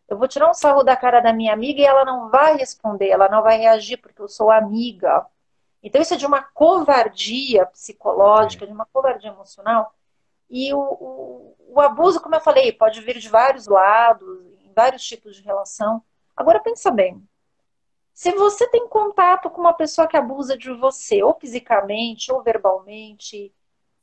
[0.09, 3.09] Eu vou tirar um sarro da cara da minha amiga e ela não vai responder,
[3.09, 5.25] ela não vai reagir porque eu sou amiga.
[5.83, 9.95] Então, isso é de uma covardia psicológica, de uma covardia emocional.
[10.49, 15.03] E o, o, o, abuso, como eu falei, pode vir de vários lados, em vários
[15.03, 16.03] tipos de relação.
[16.37, 17.23] Agora, pensa bem.
[18.13, 23.55] Se você tem contato com uma pessoa que abusa de você, ou fisicamente, ou verbalmente,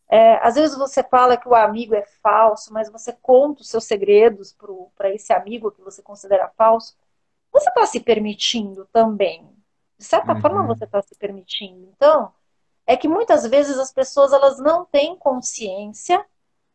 [0.09, 3.83] é, às vezes você fala que o amigo é falso, mas você conta os seus
[3.83, 4.55] segredos
[4.95, 6.97] para esse amigo que você considera falso,
[7.51, 9.56] você está se permitindo também
[9.97, 10.41] de certa uhum.
[10.41, 11.89] forma você está se permitindo.
[11.95, 12.31] Então,
[12.85, 16.23] é que muitas vezes as pessoas elas não têm consciência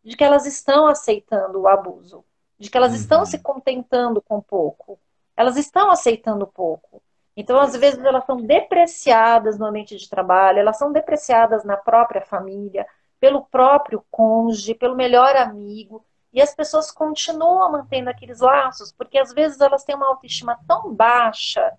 [0.04, 2.24] de que elas estão aceitando o abuso.
[2.58, 2.98] de que elas uhum.
[2.98, 4.96] estão se contentando com pouco,
[5.36, 7.02] elas estão aceitando pouco.
[7.36, 12.20] Então, às vezes, elas são depreciadas no ambiente de trabalho, elas são depreciadas na própria
[12.20, 12.86] família,
[13.18, 19.32] pelo próprio cônjuge, pelo melhor amigo, e as pessoas continuam mantendo aqueles laços, porque às
[19.32, 21.72] vezes elas têm uma autoestima tão baixa,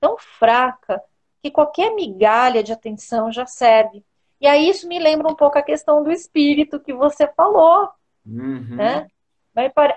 [0.00, 1.02] tão fraca,
[1.42, 4.04] que qualquer migalha de atenção já serve.
[4.40, 7.88] E aí isso me lembra um pouco a questão do espírito que você falou,
[8.26, 8.76] uhum.
[8.76, 9.06] né?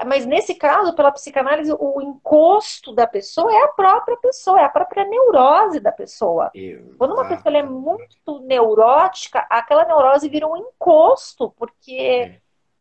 [0.08, 4.70] Mas nesse caso, pela psicanálise, o encosto da pessoa é a própria pessoa, é a
[4.70, 6.50] própria neurose da pessoa.
[6.54, 6.96] Exato.
[6.98, 12.40] Quando uma pessoa é muito neurótica, aquela neurose vira um encosto, porque é.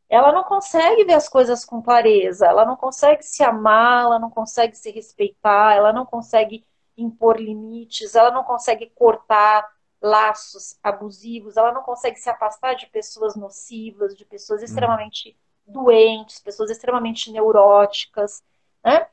[0.08, 4.30] ela não consegue ver as coisas com clareza, ela não consegue se amar, ela não
[4.30, 6.64] consegue se respeitar, ela não consegue
[6.99, 9.66] impor limites, ela não consegue cortar
[10.01, 14.64] laços abusivos, ela não consegue se afastar de pessoas nocivas, de pessoas hum.
[14.64, 15.36] extremamente
[15.66, 18.42] doentes, pessoas extremamente neuróticas,
[18.84, 19.07] né?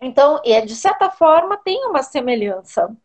[0.00, 2.96] Então, é, de certa forma, tem uma semelhança.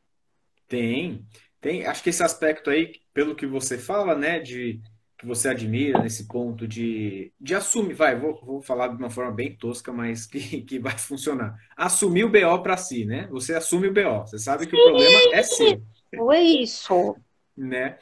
[0.68, 1.26] Tem,
[1.60, 1.86] tem.
[1.86, 4.82] Acho que esse aspecto aí, pelo que você fala, né, de
[5.24, 9.32] que você admira nesse ponto de, de assumir, vai, vou, vou falar de uma forma
[9.32, 11.58] bem tosca, mas que, que vai funcionar.
[11.78, 13.28] Assumir o BO para si, né?
[13.32, 15.82] Você assume o BO, você sabe que o problema é seu.
[16.14, 16.86] Foi isso.
[17.56, 17.98] né?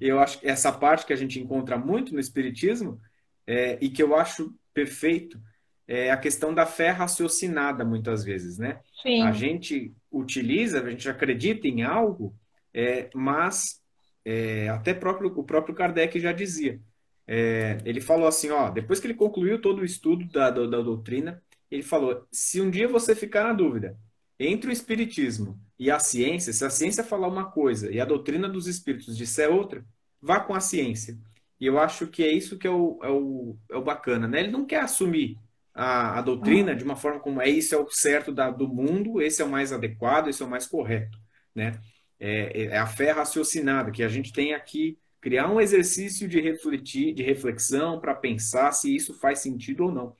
[0.00, 3.00] Eu acho que essa parte que a gente encontra muito no espiritismo
[3.46, 5.40] é, e que eu acho perfeito
[5.86, 8.80] é a questão da fé raciocinada, muitas vezes, né?
[9.00, 9.22] Sim.
[9.22, 12.34] A gente utiliza, a gente acredita em algo,
[12.72, 13.80] é, mas
[14.24, 16.80] é, até próprio, o próprio Kardec já dizia.
[17.26, 20.80] É, ele falou assim, ó, depois que ele concluiu todo o estudo da, da, da
[20.82, 23.98] doutrina, ele falou: se um dia você ficar na dúvida
[24.38, 28.48] entre o espiritismo e a ciência, se a ciência falar uma coisa e a doutrina
[28.48, 29.84] dos espíritos disser outra,
[30.20, 31.18] vá com a ciência.
[31.60, 34.40] E eu acho que é isso que é o, é o, é o bacana, né?
[34.40, 35.38] Ele não quer assumir
[35.72, 39.20] a, a doutrina de uma forma como é isso é o certo da, do mundo,
[39.22, 41.18] esse é o mais adequado, esse é o mais correto,
[41.54, 41.80] né?
[42.26, 47.14] É, é a fé raciocinada, que a gente tem aqui criar um exercício de refletir,
[47.14, 50.16] de reflexão para pensar se isso faz sentido ou não.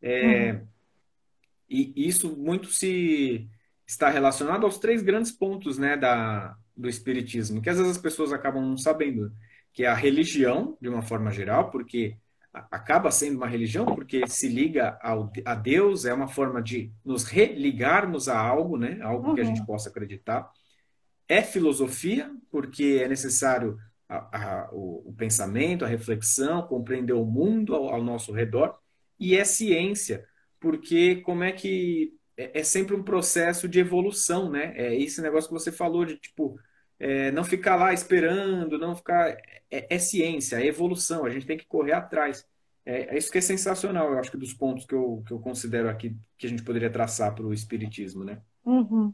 [0.00, 0.66] É, uhum.
[1.68, 3.48] E isso muito se
[3.86, 8.32] está relacionado aos três grandes pontos né, da, do espiritismo, que às vezes as pessoas
[8.32, 9.32] acabam não sabendo
[9.72, 12.16] que é a religião, de uma forma geral, porque
[12.70, 17.24] acaba sendo uma religião, porque se liga ao, a Deus, é uma forma de nos
[17.24, 18.98] religarmos a algo, né?
[19.02, 19.34] algo uhum.
[19.34, 19.66] que a gente uhum.
[19.66, 20.50] possa acreditar.
[21.28, 27.74] É filosofia, porque é necessário a, a, o, o, pensamento, a reflexão, compreender o mundo
[27.74, 28.78] ao, ao, nosso redor.
[29.18, 30.26] E é ciência,
[30.60, 32.14] porque como é que.
[32.36, 34.72] É, é sempre um processo de evolução, né?
[34.76, 36.58] É esse negócio que você falou de tipo
[36.98, 39.36] é, não ficar lá esperando, não ficar.
[39.70, 42.46] É, é, ciência, é evolução, a gente tem que correr atrás.
[42.84, 45.40] É, é, isso que é sensacional, eu acho que dos pontos que eu, que eu
[45.40, 48.40] considero aqui que a gente poderia traçar para o Espiritismo, né?
[48.64, 49.12] Uhum.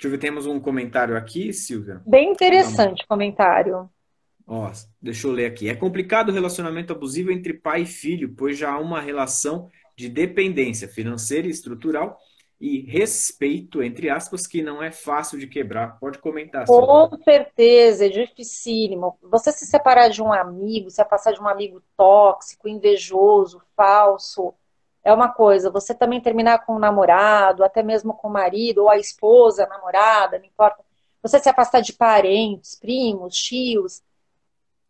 [0.00, 2.00] Deixa eu ver, temos um comentário aqui, Silvia.
[2.06, 3.86] Bem interessante comentário.
[4.46, 5.68] Ó, deixa eu ler aqui.
[5.68, 10.08] É complicado o relacionamento abusivo entre pai e filho, pois já há uma relação de
[10.08, 12.18] dependência financeira e estrutural
[12.58, 15.98] e respeito, entre aspas, que não é fácil de quebrar.
[16.00, 16.64] Pode comentar.
[16.64, 19.18] Com certeza, é dificílimo.
[19.24, 24.54] Você se separar de um amigo, se afastar de um amigo tóxico, invejoso, falso,
[25.04, 25.70] é uma coisa.
[25.70, 29.68] Você também terminar com um namorado, até mesmo com o marido, ou a esposa, a
[29.68, 30.84] namorada, não importa.
[31.22, 34.02] Você se afastar de parentes, primos, tios,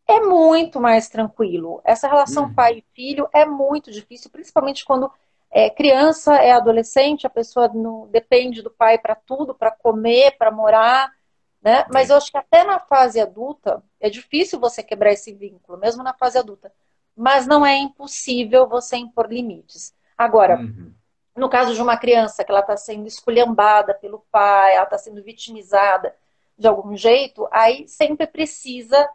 [0.07, 1.81] é muito mais tranquilo.
[1.85, 2.55] Essa relação hum.
[2.55, 5.11] pai e filho é muito difícil, principalmente quando
[5.51, 10.51] é, criança é adolescente, a pessoa não depende do pai para tudo, para comer, para
[10.51, 11.13] morar,
[11.61, 11.85] né?
[11.93, 16.03] Mas eu acho que até na fase adulta é difícil você quebrar esse vínculo, mesmo
[16.03, 16.73] na fase adulta.
[17.17, 19.93] Mas não é impossível você impor limites.
[20.21, 20.93] Agora, uhum.
[21.35, 25.23] no caso de uma criança que ela está sendo esculhambada pelo pai, ela está sendo
[25.23, 26.15] vitimizada
[26.59, 29.09] de algum jeito, aí sempre precisa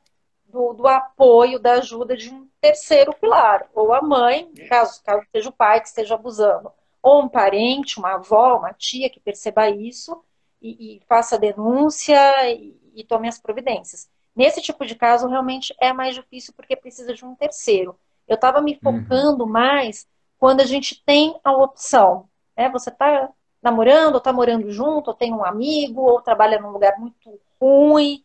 [0.48, 5.50] do, do, apoio, da ajuda de um terceiro pilar, ou a mãe, caso, caso seja
[5.50, 6.72] o pai que esteja abusando,
[7.04, 10.20] ou um parente, uma avó, uma tia que perceba isso
[10.60, 12.20] e, e faça a denúncia
[12.52, 14.10] e, e tome as providências.
[14.36, 17.96] Nesse tipo de caso, realmente é mais difícil porque precisa de um terceiro.
[18.28, 19.04] Eu estava me uhum.
[19.04, 19.52] focando uhum.
[19.52, 20.08] mais
[20.46, 22.30] quando a gente tem a opção.
[22.56, 22.70] Né?
[22.70, 23.32] Você está
[23.64, 28.24] namorando, ou está morando junto, ou tem um amigo, ou trabalha num lugar muito ruim,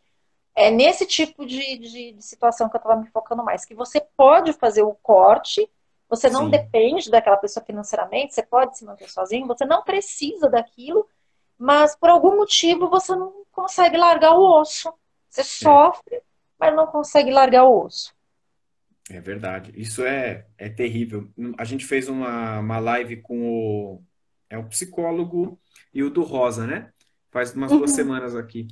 [0.55, 4.03] é nesse tipo de, de, de situação que eu estava me focando mais, que você
[4.19, 5.67] pode fazer o corte,
[6.11, 6.51] você não Sim.
[6.51, 11.09] depende daquela pessoa financeiramente, você pode se manter sozinho, você não precisa daquilo,
[11.57, 14.93] mas por algum motivo você não consegue largar o osso.
[15.27, 16.21] Você sofre,
[16.59, 18.15] mas não consegue largar o osso.
[19.11, 19.73] É verdade.
[19.75, 21.33] Isso é, é terrível.
[21.59, 23.41] A gente fez uma, uma live com
[23.97, 24.05] o,
[24.49, 25.61] é o psicólogo
[25.93, 26.93] e o do Rosa, né?
[27.31, 28.69] Faz umas duas Uhum, semanas aqui.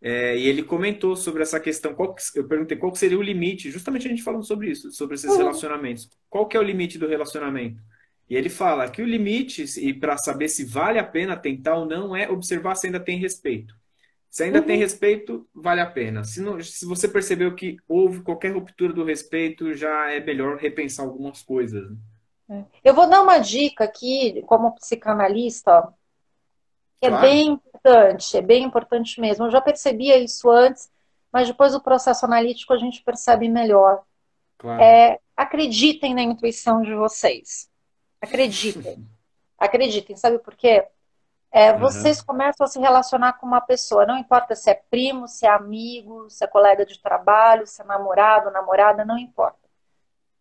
[0.00, 1.94] É, e ele comentou sobre essa questão.
[1.94, 5.16] Qual que- eu perguntei qual seria o limite, justamente a gente falando sobre isso, sobre
[5.16, 6.10] esses uhum, relacionamentos.
[6.30, 7.82] Qual que é o limite do relacionamento?
[8.28, 11.86] E ele fala que o limite, e para saber se vale a pena tentar ou
[11.86, 13.74] não, é observar se ainda tem respeito.
[14.30, 14.82] Se ainda tem uhum.
[14.82, 16.22] respeito, vale a pena.
[16.24, 21.04] Se, não- se você percebeu que houve qualquer ruptura do respeito, já é melhor repensar
[21.04, 21.90] algumas coisas.
[22.48, 22.64] né?
[22.84, 25.82] Eu vou dar uma dica aqui, como psicanalista,
[27.00, 29.46] que é Claro, bem importante, é bem importante mesmo.
[29.46, 30.90] Eu já percebia isso antes,
[31.32, 34.02] mas depois do processo analítico a gente percebe melhor.
[34.58, 34.82] claro.
[35.36, 37.68] Acreditem na intuição de vocês.
[38.22, 39.06] Acreditem,
[39.58, 40.16] acreditem.
[40.16, 40.86] Sabe por quê?
[41.50, 45.46] É, vocês começam a se relacionar com uma pessoa, não importa se é primo, se
[45.46, 49.58] é amigo, se é colega de trabalho, se é namorado, namorada, não importa.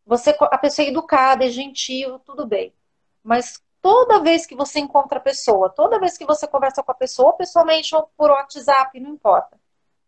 [0.06, 2.74] Você, a pessoa é educada, é gentil, tudo bem.
[3.24, 6.96] Mas toda vez que você encontra a pessoa, toda vez que você conversa com a
[6.96, 9.60] pessoa, ou pessoalmente ou por WhatsApp, não importa,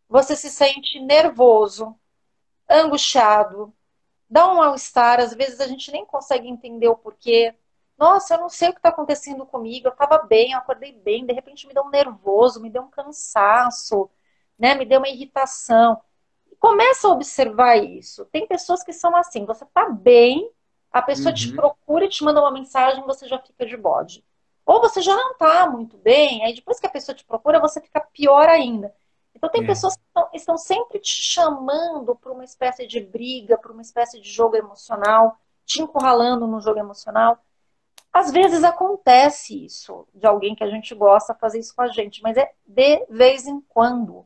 [0.10, 1.96] você se sente nervoso,
[2.70, 3.74] angustiado,
[4.30, 7.56] dá um mal-estar, às vezes a gente nem consegue entender o porquê.
[7.98, 11.26] Nossa, eu não sei o que está acontecendo comigo, eu estava bem, eu acordei bem,
[11.26, 14.10] de repente me deu um nervoso, me deu um cansaço,
[14.58, 14.76] né?
[14.76, 16.00] Me deu uma irritação.
[16.60, 18.26] Começa a observar isso.
[18.28, 20.52] Tem pessoas que são assim, você tá bem,
[20.92, 21.56] a pessoa te Uhum.
[21.56, 24.26] procura e te manda uma mensagem, você já fica de bode.
[24.66, 27.82] Ou você já não tá muito bem, aí depois que a pessoa te procura, você
[27.82, 28.94] fica pior ainda.
[29.36, 29.66] Então tem É.
[29.66, 34.20] pessoas que estão, estão sempre te chamando para uma espécie de briga, para uma espécie
[34.20, 37.38] de jogo emocional, te encurralando no jogo emocional.
[38.18, 42.22] Às vezes acontece isso, de alguém que a gente gosta fazer isso com a gente,
[42.24, 44.26] mas é de vez em quando.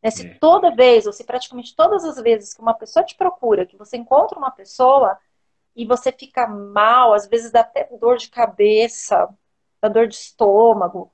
[0.00, 0.10] Né?
[0.10, 0.34] Se É.
[0.34, 3.96] toda vez, ou se praticamente todas as vezes que uma pessoa te procura, que você
[3.96, 5.18] encontra uma pessoa
[5.74, 9.28] e você fica mal, às vezes dá até dor de cabeça,
[9.80, 11.12] dá dor de estômago,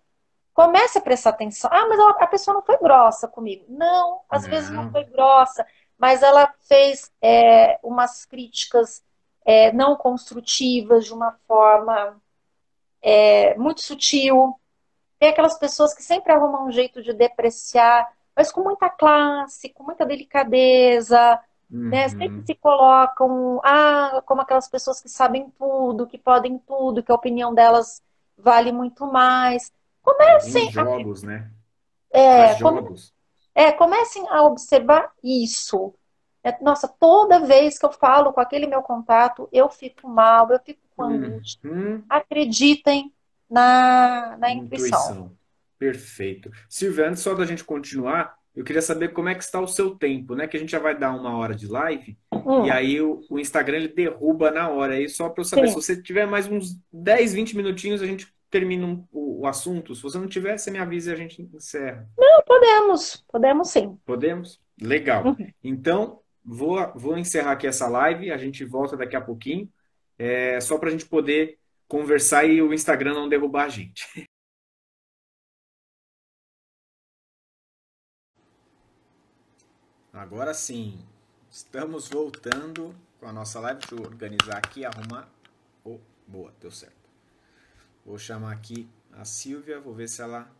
[0.53, 1.71] comece a prestar atenção.
[1.73, 3.65] Ah, mas a pessoa não foi grossa comigo.
[3.69, 4.91] Não, às vezes não Não.
[4.93, 5.67] foi grossa,
[5.97, 9.03] mas ela fez é, umas críticas
[9.49, 12.21] é, não construtivas de uma forma
[13.03, 14.55] é, muito sutil.
[15.19, 19.85] Tem aquelas pessoas que sempre arrumam um jeito de depreciar, mas com muita classe, com
[19.85, 21.41] muita delicadeza,
[21.91, 22.09] né?
[22.09, 22.47] Sempre Uhum.
[22.47, 27.55] se colocam, ah, como aquelas pessoas que sabem tudo, que podem tudo, que a opinião
[27.55, 28.03] delas
[28.37, 29.73] vale muito mais.
[30.03, 31.51] Comecem a, jogos, né?
[32.11, 33.15] Faz é, come- jogos.
[33.55, 35.95] é, comecem a observar isso.
[36.43, 40.61] É, Nossa, toda vez que eu falo com aquele meu contato, eu fico mal, eu
[40.61, 41.71] fico com angústia.
[41.71, 42.03] Uhum.
[42.09, 43.13] Acreditem
[43.51, 44.87] na, na intuição.
[44.89, 45.39] Intuição.
[45.79, 46.51] Perfeito.
[46.69, 49.95] Silvia, antes só da gente continuar, eu queria saber como é que está o seu
[49.95, 50.49] tempo, né?
[50.49, 53.39] Que a gente já vai dar uma hora de live e Hum, aí o, o
[53.39, 54.95] Instagram ele derruba na hora.
[54.95, 55.81] Aí só para eu saber, se sim.
[55.81, 59.95] você tiver mais uns 10, 20 minutinhos, a gente termina um- o, o assunto.
[59.95, 62.09] Se você não tiver, você me avisa e a gente encerra.
[62.47, 63.99] Podemos, podemos sim.
[64.05, 64.61] Podemos?
[64.81, 65.27] Legal.
[65.27, 65.37] Uhum.
[65.63, 69.71] Então, vou, vou encerrar aqui essa live, a gente volta daqui a pouquinho,
[70.19, 74.07] é, só para a gente poder conversar e o Instagram não derrubar a gente.
[80.13, 80.99] Agora sim,
[81.51, 83.81] estamos voltando com a nossa live.
[83.81, 85.29] Deixa eu organizar aqui, arrumar.
[85.85, 86.97] Oh, boa, deu certo.
[88.05, 90.51] Vou chamar aqui a Silvia, vou ver se ela,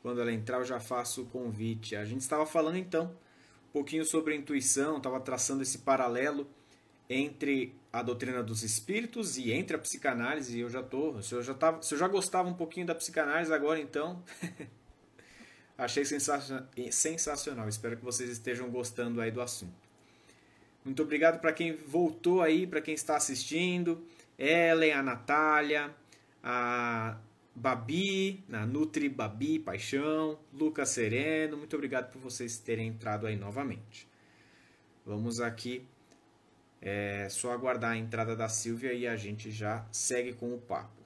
[0.00, 1.94] quando ela entrar, eu já faço o convite.
[1.96, 3.14] A gente estava falando então
[3.74, 6.48] pouquinho sobre intuição, estava traçando esse paralelo
[7.10, 10.60] entre a doutrina dos espíritos e entre a psicanálise.
[10.60, 13.52] Eu já tô, se eu já tava, se eu já gostava um pouquinho da psicanálise
[13.52, 14.22] agora, então
[15.76, 17.68] achei sensacional.
[17.68, 19.74] Espero que vocês estejam gostando aí do assunto.
[20.84, 24.06] Muito obrigado para quem voltou aí, para quem está assistindo.
[24.38, 25.92] Ellen, a Natália,
[26.44, 27.16] a
[27.54, 31.56] Babi, a Nutri Babi Paixão, Lucas Sereno.
[31.56, 34.08] Muito obrigado por vocês terem entrado aí novamente.
[35.06, 35.86] Vamos aqui.
[36.82, 41.02] É só aguardar a entrada da Silvia e a gente já segue com o papo.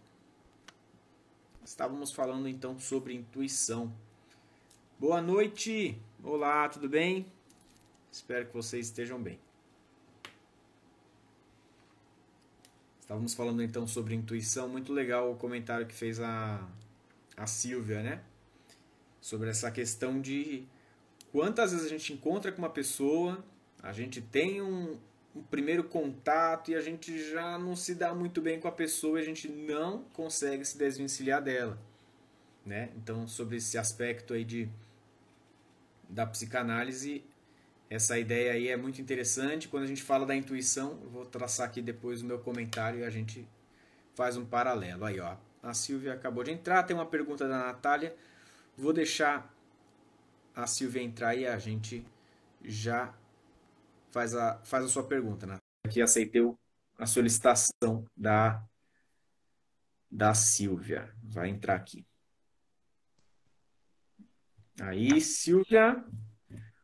[1.64, 3.94] Estávamos falando então sobre intuição.
[4.98, 6.00] Boa noite!
[6.24, 7.26] Olá, tudo bem?
[8.10, 9.38] Espero que vocês estejam bem.
[13.08, 14.68] Estávamos falando então sobre intuição.
[14.68, 16.68] Muito legal o comentário que fez a,
[17.38, 18.20] a Silvia, né?
[19.18, 20.66] Sobre essa questão de
[21.32, 23.42] quantas vezes a gente encontra com uma pessoa,
[23.82, 24.98] a gente tem um,
[25.34, 29.18] um primeiro contato e a gente já não se dá muito bem com a pessoa
[29.18, 31.78] e a gente não consegue se desvencilhar dela.
[32.62, 32.90] Né?
[32.94, 34.68] Então, sobre esse aspecto aí de,
[36.10, 37.24] da psicanálise,
[37.90, 39.68] essa ideia aí é muito interessante.
[39.68, 43.04] Quando a gente fala da intuição, eu vou traçar aqui depois o meu comentário e
[43.04, 43.48] a gente
[44.14, 45.04] faz um paralelo.
[45.04, 45.36] Aí, ó.
[45.62, 48.14] A Silvia acabou de entrar, tem uma pergunta da Natália.
[48.76, 49.52] Vou deixar
[50.54, 52.06] a Silvia entrar e a gente
[52.62, 53.12] já
[54.10, 55.46] faz a, faz a sua pergunta.
[55.46, 55.62] Natália.
[55.86, 56.42] Aqui aceitei
[56.96, 58.62] a solicitação da,
[60.10, 61.12] da Silvia.
[61.22, 62.06] Vai entrar aqui.
[64.80, 66.04] Aí, Silvia.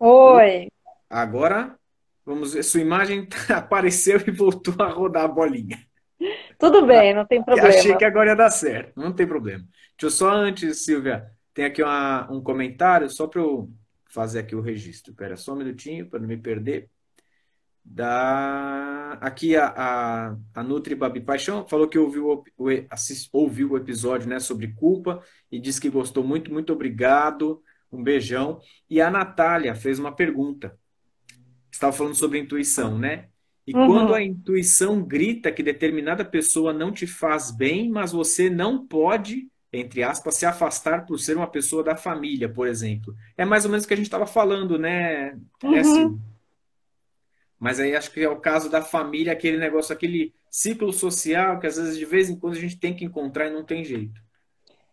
[0.00, 0.68] Oi.
[1.14, 1.78] Agora,
[2.26, 5.78] vamos ver, sua imagem apareceu e voltou a rodar a bolinha.
[6.58, 7.68] Tudo bem, não tem problema.
[7.68, 9.64] Achei que agora ia dar certo, não tem problema.
[9.96, 13.70] Deixa eu só antes, Silvia, tem aqui uma, um comentário, só para eu
[14.08, 15.12] fazer aqui o registro.
[15.12, 16.90] Espera só um minutinho para não me perder.
[17.84, 19.12] Da...
[19.20, 24.28] Aqui a, a, a Nutri Babi Paixão falou que ouviu o, assist, ouviu o episódio
[24.28, 26.52] né, sobre culpa e disse que gostou muito.
[26.52, 27.62] Muito obrigado.
[27.92, 28.60] Um beijão.
[28.90, 30.76] E a Natália fez uma pergunta.
[31.74, 33.26] Estava falando sobre intuição, né?
[33.66, 33.86] E uhum.
[33.86, 39.48] quando a intuição grita que determinada pessoa não te faz bem, mas você não pode,
[39.72, 43.12] entre aspas, se afastar por ser uma pessoa da família, por exemplo.
[43.36, 45.30] É mais ou menos o que a gente estava falando, né?
[45.30, 45.74] É uhum.
[45.74, 46.20] É assim.
[47.58, 51.66] Mas aí acho que é o caso da família, aquele negócio, aquele ciclo social que
[51.66, 54.22] às vezes de vez em quando a gente tem que encontrar e não tem jeito.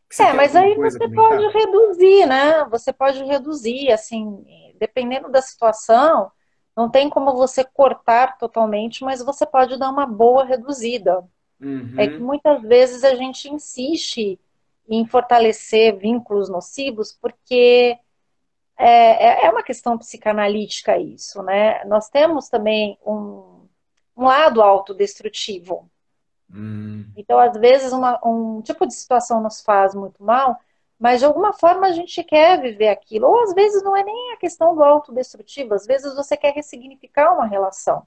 [0.09, 2.65] Você é, mas aí você pode reduzir, né?
[2.71, 4.43] Você pode reduzir, assim,
[4.79, 6.31] dependendo da situação
[6.75, 11.23] não tem como você cortar totalmente, mas você pode dar uma boa reduzida.
[11.59, 11.93] Uhum.
[11.97, 14.39] É que muitas vezes a gente insiste
[14.89, 17.97] em fortalecer vínculos nocivos porque
[18.77, 21.83] é, é, é uma questão psicanalítica isso, né?
[21.85, 23.67] Nós temos também um,
[24.17, 25.89] um lado autodestrutivo.
[26.53, 27.05] Uhum.
[27.15, 30.59] Então, às vezes, uma, um tipo de situação nos faz muito mal,
[31.01, 33.25] mas de alguma forma a gente quer viver aquilo.
[33.25, 37.33] Ou às vezes não é nem a questão do autodestrutivo, às vezes você quer ressignificar
[37.33, 38.05] uma relação.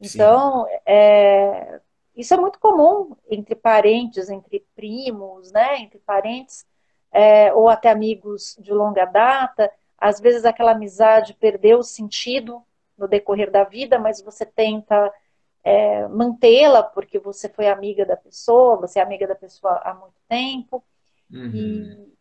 [0.00, 1.80] Então, é,
[2.16, 6.66] isso é muito comum entre parentes, entre primos, né, entre parentes,
[7.12, 9.70] é, ou até amigos de longa data.
[9.96, 12.60] Às vezes aquela amizade perdeu o sentido
[12.98, 15.14] no decorrer da vida, mas você tenta
[15.62, 20.20] é, mantê-la porque você foi amiga da pessoa, você é amiga da pessoa há muito
[20.28, 20.82] tempo.
[21.30, 21.50] Uhum.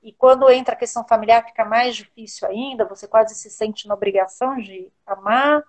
[0.01, 3.88] E, e, quando entra a questão familiar, fica mais difícil ainda, você quase se sente
[3.88, 5.64] na obrigação de amar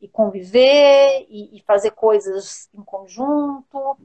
[0.00, 3.96] e conviver e, e fazer coisas em conjunto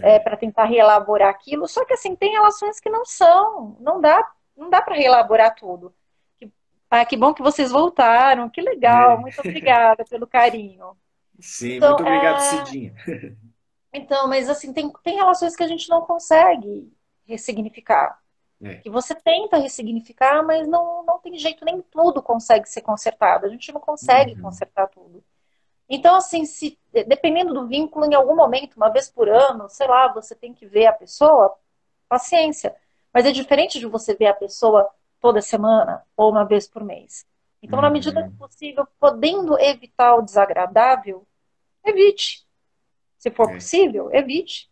[0.00, 0.16] é.
[0.16, 1.68] é, para tentar reelaborar aquilo.
[1.68, 5.94] Só que assim, tem relações que não são, não dá, não dá para reelaborar tudo.
[6.38, 6.50] Que,
[6.90, 9.20] ah, que bom que vocês voltaram, que legal, é.
[9.20, 10.96] muito obrigada pelo carinho.
[11.38, 12.40] Sim, então, muito obrigado, é...
[12.40, 12.94] Cidinha.
[13.94, 16.90] Então, mas assim, tem, tem relações que a gente não consegue
[17.26, 18.21] ressignificar.
[18.62, 18.76] É.
[18.76, 23.46] Que você tenta ressignificar, mas não, não tem jeito, nem tudo consegue ser consertado.
[23.46, 24.42] A gente não consegue uhum.
[24.42, 25.22] consertar tudo.
[25.88, 30.12] Então, assim, se dependendo do vínculo, em algum momento, uma vez por ano, sei lá,
[30.12, 31.54] você tem que ver a pessoa,
[32.08, 32.74] paciência.
[33.12, 34.88] Mas é diferente de você ver a pessoa
[35.20, 37.26] toda semana ou uma vez por mês.
[37.62, 37.82] Então, uhum.
[37.82, 41.26] na medida do possível, podendo evitar o desagradável,
[41.84, 42.46] evite.
[43.18, 43.54] Se for é.
[43.54, 44.70] possível, evite.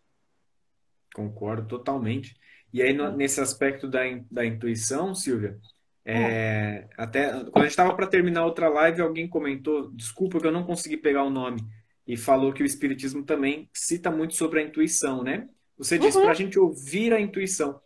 [1.14, 2.39] Concordo totalmente.
[2.72, 4.00] E aí, no, nesse aspecto da,
[4.30, 5.58] da intuição, Silvia,
[6.04, 10.52] é, até quando a gente estava para terminar outra live, alguém comentou, desculpa que eu
[10.52, 11.60] não consegui pegar o nome,
[12.06, 15.48] e falou que o Espiritismo também cita muito sobre a intuição, né?
[15.78, 16.24] Você disse uhum.
[16.24, 17.80] para a gente ouvir a intuição.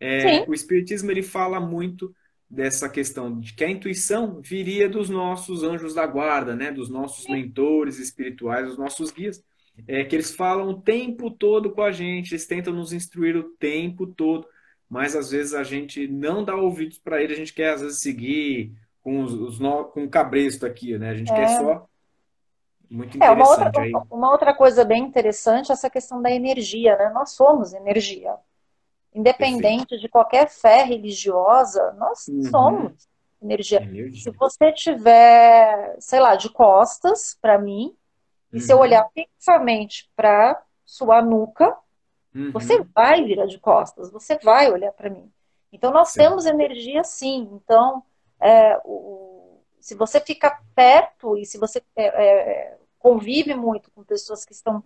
[0.00, 2.12] É, o Espiritismo ele fala muito
[2.50, 6.72] dessa questão de que a intuição viria dos nossos anjos da guarda, né?
[6.72, 9.42] Dos nossos mentores espirituais, dos nossos guias
[9.86, 13.44] é que eles falam o tempo todo com a gente, eles tentam nos instruir o
[13.44, 14.46] tempo todo,
[14.88, 18.00] mas às vezes a gente não dá ouvidos para ele, a gente quer às vezes
[18.00, 18.72] seguir
[19.02, 19.84] com, os, os no...
[19.84, 21.10] com o cabresto aqui, né?
[21.10, 21.34] A gente é.
[21.34, 21.86] quer só.
[22.90, 23.22] Muito interessante.
[23.22, 27.10] É, uma, outra, uma outra coisa bem interessante é essa questão da energia, né?
[27.10, 28.34] Nós somos energia.
[29.14, 30.00] Independente Perfeito.
[30.00, 32.42] de qualquer fé religiosa, nós uhum.
[32.44, 33.08] somos
[33.42, 33.82] energia.
[33.82, 34.22] energia.
[34.22, 37.94] Se você tiver, sei lá, de costas para mim,
[38.52, 38.62] e uhum.
[38.62, 38.82] se eu uhum.
[38.82, 41.76] olhar fixamente para sua nuca,
[42.34, 42.50] uhum.
[42.52, 45.30] você vai virar de costas, você vai olhar para mim.
[45.72, 46.20] Então nós sim.
[46.20, 47.48] temos energia sim.
[47.52, 48.02] Então,
[48.40, 54.44] é, o, se você fica perto e se você é, é, convive muito com pessoas
[54.44, 54.82] que estão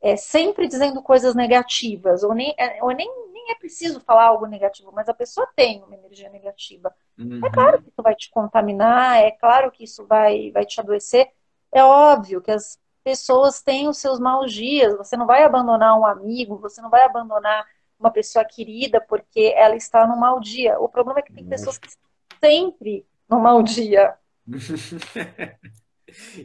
[0.00, 4.46] é, sempre dizendo coisas negativas, ou, nem, é, ou nem, nem é preciso falar algo
[4.46, 6.94] negativo, mas a pessoa tem uma energia negativa.
[7.18, 7.40] É uhum.
[7.44, 11.30] É claro que isso vai te contaminar, é claro que isso vai, vai te adoecer.
[11.72, 14.96] É óbvio que as pessoas têm os seus maus dias.
[14.96, 17.64] Você não vai abandonar um amigo, você não vai abandonar
[17.96, 20.76] uma pessoa querida porque ela está no mau dia.
[20.80, 22.10] O problema é que tem pessoas que estão
[22.42, 24.16] sempre no mau dia.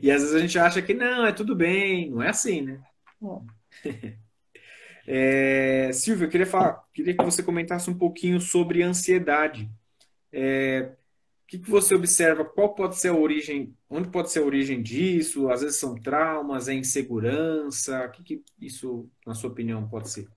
[0.03, 2.79] e às vezes a gente acha que não, é tudo bem, não é assim, né?
[5.07, 9.67] É, Silvia, eu queria falar, queria que você comentasse um pouquinho sobre ansiedade.
[10.31, 10.91] É,
[11.51, 12.45] que, que você observa?
[12.45, 13.75] Qual pode ser a origem?
[13.89, 15.49] Onde pode ser a origem disso?
[15.49, 18.05] Às vezes são traumas, é insegurança.
[18.05, 20.29] O que, que isso, na sua opinião, pode ser?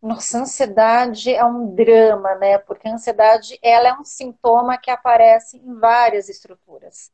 [0.00, 2.58] Nossa, ansiedade é um drama, né?
[2.58, 7.10] Porque a ansiedade ela é um sintoma que aparece em várias estruturas.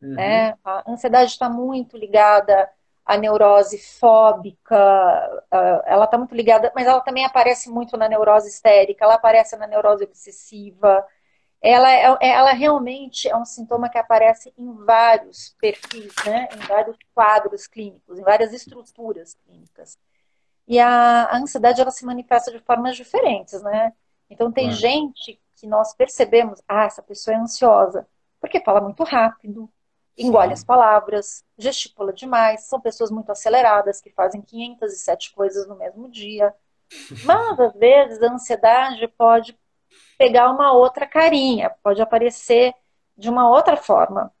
[0.00, 0.14] Uhum.
[0.14, 0.54] Né?
[0.64, 2.70] A ansiedade está muito ligada
[3.04, 4.76] à neurose fóbica,
[5.84, 9.66] ela está muito ligada, mas ela também aparece muito na neurose histérica, ela aparece na
[9.66, 11.04] neurose obsessiva.
[11.66, 16.46] Ela, é, ela realmente é um sintoma que aparece em vários perfis, né?
[16.54, 19.98] em vários quadros clínicos, em várias estruturas clínicas.
[20.68, 23.94] E a, a ansiedade ela se manifesta de formas diferentes, né?
[24.28, 28.06] Então tem gente que nós percebemos, ah, essa pessoa é ansiosa,
[28.38, 29.70] porque fala muito rápido,
[30.18, 36.10] engole as palavras, gesticula demais, são pessoas muito aceleradas que fazem 507 coisas no mesmo
[36.10, 36.54] dia.
[37.24, 39.58] Mas às vezes a ansiedade pode
[40.18, 42.74] pegar uma outra carinha, pode aparecer
[43.16, 44.32] de uma outra forma.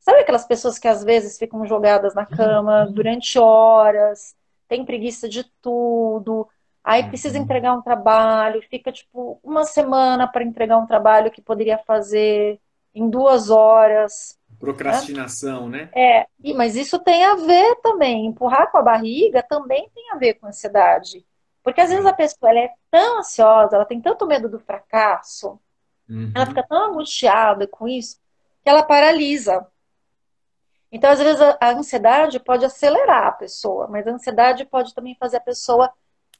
[0.00, 4.34] Sabe aquelas pessoas que às vezes ficam jogadas na cama durante horas,
[4.68, 6.48] tem preguiça de tudo,
[6.82, 7.44] aí precisa uhum.
[7.44, 12.60] entregar um trabalho, fica tipo uma semana para entregar um trabalho que poderia fazer
[12.94, 14.38] em duas horas.
[14.58, 15.90] Procrastinação, né?
[15.94, 16.26] né?
[16.42, 18.26] É, mas isso tem a ver também.
[18.26, 21.24] Empurrar com a barriga também tem a ver com ansiedade.
[21.62, 25.60] Porque às vezes a pessoa ela é tão ansiosa, ela tem tanto medo do fracasso,
[26.08, 26.32] uhum.
[26.34, 28.20] ela fica tão angustiada com isso,
[28.62, 29.66] que ela paralisa.
[30.90, 35.38] Então, às vezes, a ansiedade pode acelerar a pessoa, mas a ansiedade pode também fazer
[35.38, 35.90] a pessoa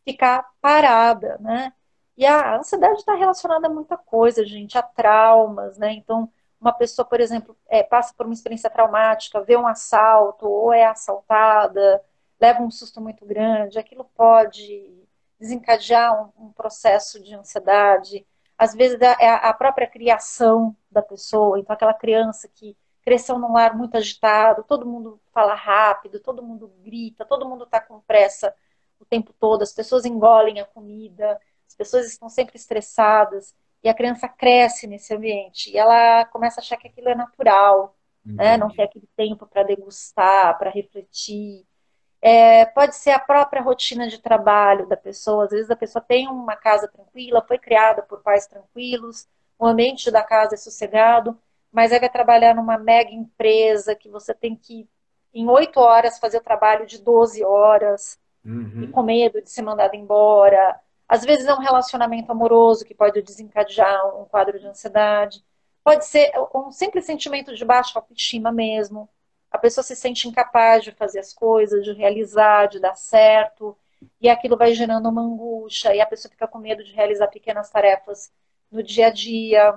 [0.05, 1.73] ficar parada, né?
[2.17, 5.93] E a ansiedade está relacionada a muita coisa, gente, a traumas, né?
[5.93, 10.73] Então, uma pessoa, por exemplo, é, passa por uma experiência traumática, vê um assalto ou
[10.73, 12.03] é assaltada,
[12.39, 15.02] leva um susto muito grande, aquilo pode
[15.43, 18.25] desencadear um, um processo de ansiedade.
[18.57, 23.77] Às vezes é a própria criação da pessoa, então aquela criança que cresceu num lar
[23.77, 28.55] muito agitado, todo mundo fala rápido, todo mundo grita, todo mundo está com pressa
[29.01, 33.95] o tempo todo, as pessoas engolem a comida, as pessoas estão sempre estressadas, e a
[33.95, 38.57] criança cresce nesse ambiente, e ela começa a achar que aquilo é natural, né?
[38.57, 41.67] não tem aquele tempo para degustar, para refletir.
[42.25, 46.29] É, pode ser a própria rotina de trabalho da pessoa, às vezes a pessoa tem
[46.29, 49.27] uma casa tranquila, foi criada por pais tranquilos,
[49.59, 51.37] o ambiente da casa é sossegado,
[51.73, 54.89] mas aí vai trabalhar numa mega empresa que você tem que,
[55.35, 58.85] em oito horas, fazer o trabalho de 12 horas, uhum.
[58.85, 60.79] e com medo de ser mandado embora.
[61.09, 65.45] Às vezes é um relacionamento amoroso que pode desencadear um quadro de ansiedade.
[65.83, 69.09] Pode ser um simples sentimento de baixa autoestima mesmo.
[69.53, 73.77] A pessoa se sente incapaz de fazer as coisas, de realizar, de dar certo.
[74.21, 75.95] E aquilo vai gerando uma angústia.
[75.95, 78.33] E a pessoa fica com medo de realizar pequenas tarefas
[78.71, 79.75] no dia a dia.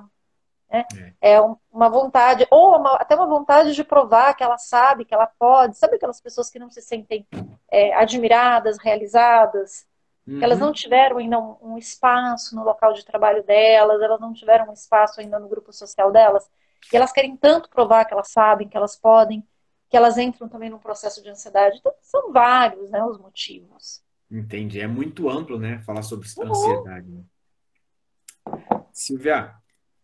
[0.72, 0.86] Né?
[1.22, 1.34] É.
[1.34, 5.28] é uma vontade, ou uma, até uma vontade de provar que ela sabe, que ela
[5.28, 5.78] pode.
[5.78, 7.28] Sabe aquelas pessoas que não se sentem
[7.70, 9.86] é, admiradas, realizadas?
[10.28, 10.42] Uhum.
[10.42, 14.70] elas não tiveram ainda um, um, espaço no local de trabalho delas, elas não tiveram
[14.70, 16.50] um espaço ainda no grupo social delas.
[16.92, 19.46] E elas querem tanto provar que elas sabem, que elas podem,
[19.90, 21.78] que elas entram também num processo de ansiedade.
[21.80, 24.04] Então, são vários né, os motivos.
[24.30, 24.80] Entendi.
[24.80, 25.80] É muito amplo, né?
[25.80, 26.50] Falar sobre uhum.
[26.50, 27.08] ansiedade.
[27.08, 27.24] Né?
[28.92, 29.54] Silvia,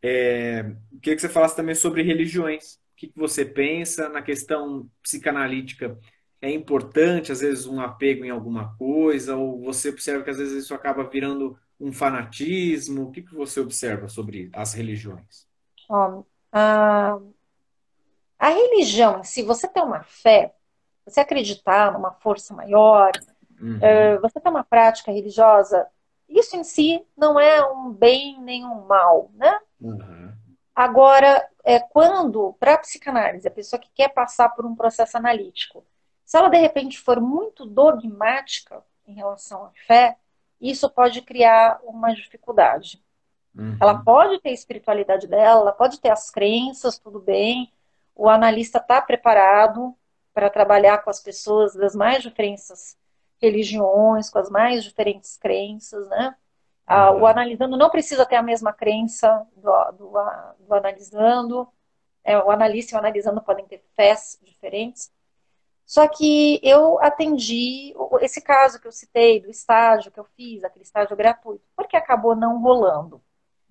[0.02, 0.64] é,
[1.02, 2.76] queria que você falasse também sobre religiões.
[2.76, 5.98] O que, que você pensa na questão psicanalítica?
[6.40, 9.36] É importante, às vezes, um apego em alguma coisa?
[9.36, 13.04] Ou você observa que, às vezes, isso acaba virando um fanatismo?
[13.04, 15.48] O que, que você observa sobre as religiões?
[16.52, 17.20] a,
[18.42, 20.56] a religião, se você tem uma fé,
[21.06, 23.12] você acreditar numa força maior,
[23.62, 23.78] uhum.
[23.80, 25.88] É, você tem uma prática religiosa,
[26.28, 29.60] isso em si não é um bem nem um mal, né?
[29.80, 30.34] Uhum.
[30.74, 35.86] Agora, é quando, para a psicanálise, a pessoa que quer passar por um processo analítico,
[36.26, 40.18] se ela de repente for muito dogmática em relação à fé,
[40.60, 43.00] isso pode criar uma dificuldade.
[43.56, 43.78] Uhum.
[43.80, 47.72] Ela pode ter a espiritualidade dela, ela pode ter as crenças, tudo bem.
[48.16, 49.96] O analista está preparado
[50.34, 52.98] para trabalhar com as pessoas das mais diferentes
[53.42, 56.36] religiões, com as mais diferentes crenças, né?
[56.86, 60.12] Ah, o analisando não precisa ter a mesma crença do, do,
[60.60, 61.68] do analisando.
[62.24, 65.12] É, o analista e o analisando podem ter fés diferentes.
[65.86, 70.84] Só que eu atendi esse caso que eu citei, do estágio que eu fiz, aquele
[70.84, 73.22] estágio gratuito, porque acabou não rolando.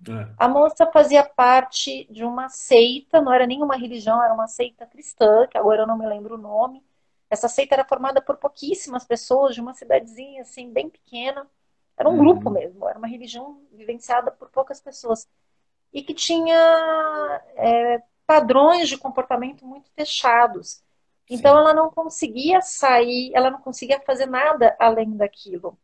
[0.09, 0.33] É.
[0.37, 5.45] A moça fazia parte de uma seita, não era nenhuma religião, era uma seita cristã,
[5.47, 6.83] que agora eu não me lembro o nome.
[7.29, 11.47] Essa seita era formada por pouquíssimas pessoas, de uma cidadezinha assim, bem pequena.
[11.97, 12.19] Era um uhum.
[12.19, 15.27] grupo mesmo, era uma religião vivenciada por poucas pessoas.
[15.93, 20.81] E que tinha é, padrões de comportamento muito fechados.
[21.29, 21.59] Então Sim.
[21.59, 25.77] ela não conseguia sair, ela não conseguia fazer nada além daquilo.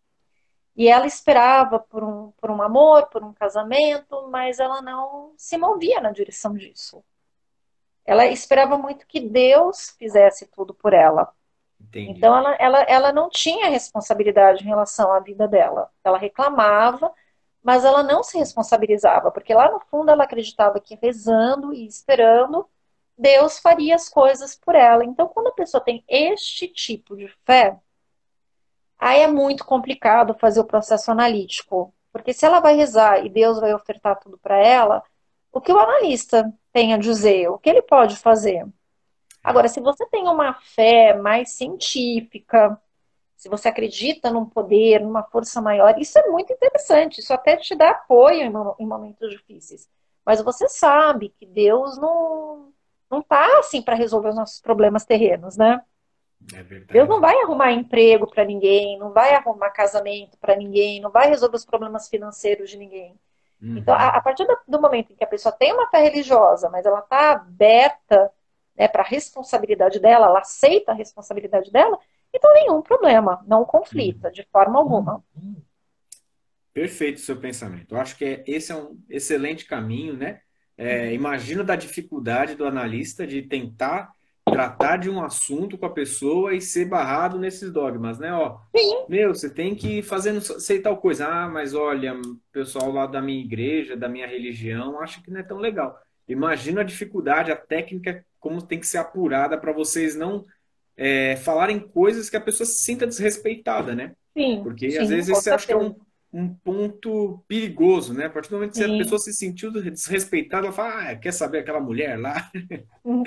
[0.77, 5.57] E ela esperava por um, por um amor, por um casamento, mas ela não se
[5.57, 7.03] movia na direção disso.
[8.05, 11.33] Ela esperava muito que Deus fizesse tudo por ela.
[11.81, 12.11] Entendi.
[12.11, 15.91] Então ela, ela, ela não tinha responsabilidade em relação à vida dela.
[16.03, 17.11] Ela reclamava,
[17.63, 22.69] mas ela não se responsabilizava, porque lá no fundo ela acreditava que rezando e esperando,
[23.17, 25.03] Deus faria as coisas por ela.
[25.03, 27.79] Então, quando a pessoa tem este tipo de fé,
[28.99, 33.59] Aí é muito complicado fazer o processo analítico, porque se ela vai rezar e Deus
[33.59, 35.03] vai ofertar tudo para ela,
[35.51, 38.65] o que o analista tem a dizer, o que ele pode fazer?
[39.43, 42.79] Agora, se você tem uma fé mais científica,
[43.35, 47.75] se você acredita num poder, numa força maior, isso é muito interessante, isso até te
[47.75, 48.41] dá apoio
[48.79, 49.87] em momentos difíceis.
[50.25, 52.73] Mas você sabe que Deus não
[53.09, 55.81] não tá assim para resolver os nossos problemas terrenos, né?
[56.53, 61.11] É Deus não vai arrumar emprego para ninguém, não vai arrumar casamento para ninguém, não
[61.11, 63.19] vai resolver os problemas financeiros de ninguém.
[63.61, 63.77] Uhum.
[63.77, 66.69] Então, a, a partir do, do, momento em que a pessoa tem uma fé religiosa,
[66.69, 68.31] mas ela está aberta
[68.75, 71.97] né, para a responsabilidade dela, ela aceita a responsabilidade dela,
[72.33, 74.33] então nenhum problema, não conflita uhum.
[74.33, 75.23] de forma alguma.
[76.71, 77.95] Perfeito o seu pensamento.
[77.95, 80.41] Eu acho que é, esse é um excelente caminho, né?
[80.77, 84.11] É, imagina da dificuldade do analista de tentar
[84.51, 88.33] tratar de um assunto com a pessoa e ser barrado nesses dogmas, né?
[88.33, 89.05] Ó, Sim.
[89.07, 91.27] meu, você tem que fazer sei tal coisa.
[91.27, 95.39] Ah, mas olha, o pessoal lá da minha igreja, da minha religião, acha que não
[95.39, 95.99] é tão legal.
[96.27, 100.45] Imagina a dificuldade, a técnica, como tem que ser apurada para vocês não
[100.95, 104.13] é, falarem coisas que a pessoa se sinta desrespeitada, né?
[104.35, 104.61] Sim.
[104.63, 105.95] Porque sim, às vezes você acha que é um,
[106.31, 108.25] um ponto perigoso, né?
[108.25, 108.95] A partir do momento que Sim.
[108.95, 112.51] a pessoa se sentiu desrespeitada, ela fala, ah, quer saber aquela mulher lá?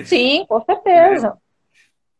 [0.04, 1.28] Sim, com certeza.
[1.28, 1.50] É.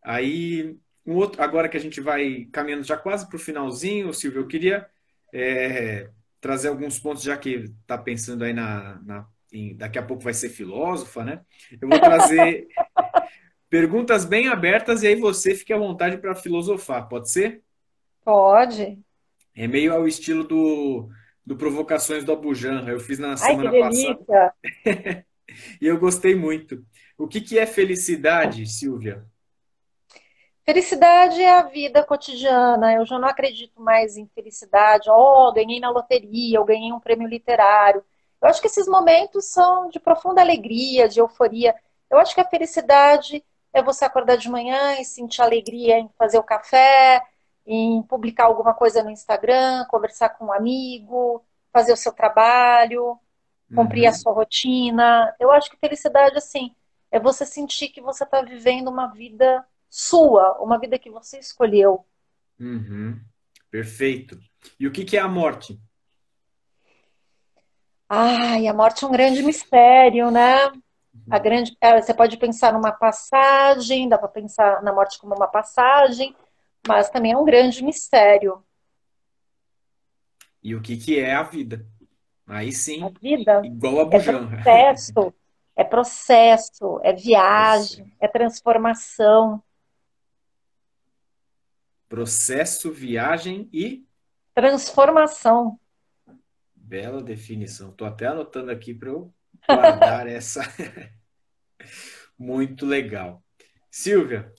[0.03, 0.77] Aí,
[1.07, 4.47] um outro, agora que a gente vai caminhando já quase para o finalzinho, Silvio, eu
[4.47, 4.87] queria
[5.33, 6.09] é,
[6.41, 10.33] trazer alguns pontos, já que está pensando aí na, na em, daqui a pouco vai
[10.33, 11.41] ser filósofa, né?
[11.81, 12.69] Eu vou trazer
[13.69, 17.63] perguntas bem abertas e aí você fique à vontade para filosofar, pode ser?
[18.25, 18.99] Pode.
[19.55, 21.09] É meio ao estilo do,
[21.45, 22.93] do Provocações do Abujanra.
[22.93, 24.55] Eu fiz na Ai, semana passada.
[25.81, 26.85] e eu gostei muito.
[27.19, 29.25] O que, que é felicidade, Silvia?
[30.65, 32.95] Felicidade é a vida cotidiana.
[32.95, 35.11] Eu já não acredito mais em felicidade.
[35.11, 38.05] Oh, ganhei na loteria, eu ganhei um prêmio literário.
[38.41, 41.75] Eu acho que esses momentos são de profunda alegria, de euforia.
[42.11, 46.39] Eu acho que a felicidade é você acordar de manhã e sentir alegria em fazer
[46.39, 47.23] o café,
[47.67, 53.19] em publicar alguma coisa no Instagram, conversar com um amigo, fazer o seu trabalho,
[53.75, 54.09] cumprir uhum.
[54.09, 55.35] a sua rotina.
[55.39, 56.75] Eu acho que felicidade, assim,
[57.11, 62.05] é você sentir que você está vivendo uma vida sua, uma vida que você escolheu.
[62.59, 63.21] Uhum.
[63.71, 64.39] Perfeito.
[64.79, 65.81] E o que, que é a morte?
[68.09, 70.65] Ai, a morte é um grande mistério, né?
[71.31, 71.43] A uhum.
[71.43, 76.35] grande, é, você pode pensar numa passagem, dá para pensar na morte como uma passagem,
[76.87, 78.65] mas também é um grande mistério.
[80.63, 81.87] E o que, que é a vida?
[82.47, 84.51] Aí sim, a vida igual a Bujan.
[84.53, 85.35] É processo,
[85.77, 89.63] é processo, é viagem, é transformação.
[92.09, 94.05] Processo, viagem e
[94.53, 95.79] transformação.
[96.75, 97.91] Bela definição.
[97.91, 99.33] Estou até anotando aqui para eu
[99.67, 100.61] guardar essa.
[102.37, 103.43] Muito legal.
[103.89, 104.53] Silvia,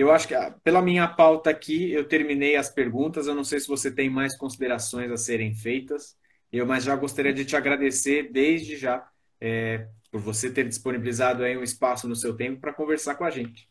[0.00, 3.26] eu acho que ah, pela minha pauta aqui, eu terminei as perguntas.
[3.26, 6.16] Eu não sei se você tem mais considerações a serem feitas,
[6.52, 9.06] eu, mas já gostaria de te agradecer desde já
[9.40, 13.30] é, por você ter disponibilizado aí um espaço no seu tempo para conversar com a
[13.30, 13.68] gente.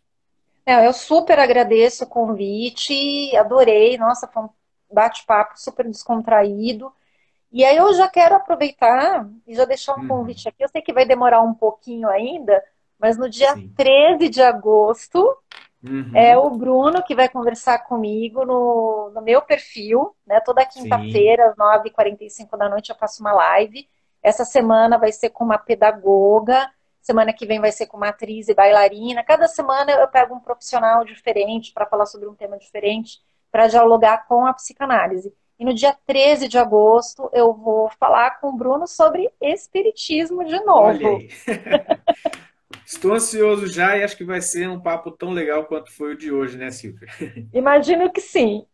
[0.65, 4.49] É, eu super agradeço o convite, adorei, nossa, foi um
[4.91, 6.91] bate-papo super descontraído.
[7.51, 10.07] E aí eu já quero aproveitar e já deixar um uhum.
[10.07, 10.63] convite aqui.
[10.63, 12.61] Eu sei que vai demorar um pouquinho ainda,
[12.99, 13.71] mas no dia Sim.
[13.77, 15.37] 13 de agosto
[15.83, 16.11] Uhum.
[16.15, 20.39] É o Bruno que vai conversar comigo no, no meu perfil, né?
[20.39, 23.87] Toda quinta-feira, às 9h45 da noite, eu faço uma live.
[24.21, 26.69] Essa semana vai ser com uma pedagoga,
[27.01, 29.23] semana que vem vai ser com uma atriz e bailarina.
[29.23, 33.19] Cada semana eu pego um profissional diferente para falar sobre um tema diferente,
[33.51, 35.33] para dialogar com a psicanálise.
[35.59, 40.59] E no dia 13 de agosto eu vou falar com o Bruno sobre espiritismo de
[40.63, 41.19] novo.
[42.85, 46.17] Estou ansioso já e acho que vai ser um papo tão legal quanto foi o
[46.17, 47.07] de hoje, né, Silvia?
[47.53, 48.65] Imagino que sim.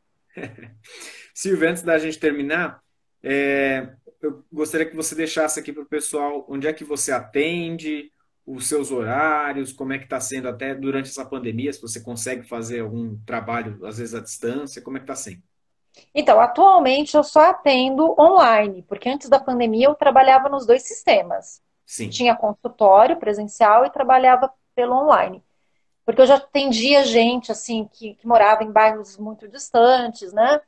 [1.34, 2.82] Silvia, antes da gente terminar,
[3.22, 8.12] é, eu gostaria que você deixasse aqui para o pessoal onde é que você atende,
[8.46, 12.48] os seus horários, como é que está sendo até durante essa pandemia, se você consegue
[12.48, 15.42] fazer algum trabalho, às vezes à distância, como é que está sendo?
[16.14, 21.62] Então, atualmente eu só atendo online, porque antes da pandemia eu trabalhava nos dois sistemas.
[21.86, 22.10] Sim.
[22.10, 25.44] Tinha consultório presencial e trabalhava pelo online.
[26.06, 30.62] Porque eu já atendia gente, assim, que, que morava em bairros muito distantes, né?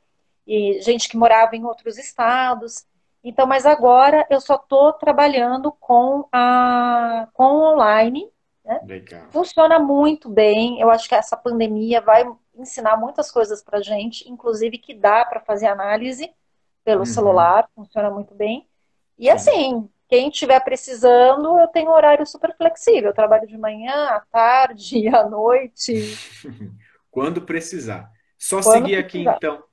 [0.46, 2.86] E gente que morava em outros estados.
[3.22, 8.30] Então, mas agora eu só estou trabalhando com a com o online.
[8.64, 8.80] Né?
[9.30, 10.80] Funciona muito bem.
[10.80, 12.24] Eu acho que essa pandemia vai
[12.54, 16.32] ensinar muitas coisas para gente, inclusive que dá para fazer análise
[16.84, 17.06] pelo uhum.
[17.06, 18.66] celular, funciona muito bem.
[19.18, 23.10] E assim, quem estiver precisando, eu tenho um horário super flexível.
[23.10, 26.16] Eu trabalho de manhã, à tarde, à noite.
[27.10, 28.10] Quando precisar.
[28.38, 29.30] Só Quando seguir precisar.
[29.30, 29.64] aqui, então.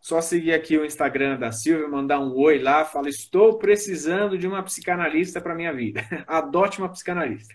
[0.00, 4.46] Só seguir aqui o Instagram da Silvia, mandar um oi lá, fala: estou precisando de
[4.46, 6.00] uma psicanalista para minha vida.
[6.26, 7.54] Adote uma psicanalista.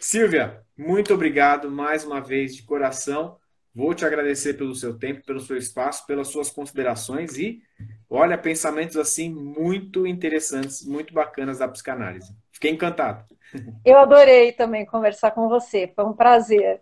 [0.00, 3.36] Silvia, muito obrigado mais uma vez de coração.
[3.74, 7.60] Vou te agradecer pelo seu tempo, pelo seu espaço, pelas suas considerações e,
[8.08, 12.34] olha, pensamentos assim muito interessantes, muito bacanas da psicanálise.
[12.52, 13.24] Fiquei encantado.
[13.84, 16.80] Eu adorei também conversar com você, foi um prazer.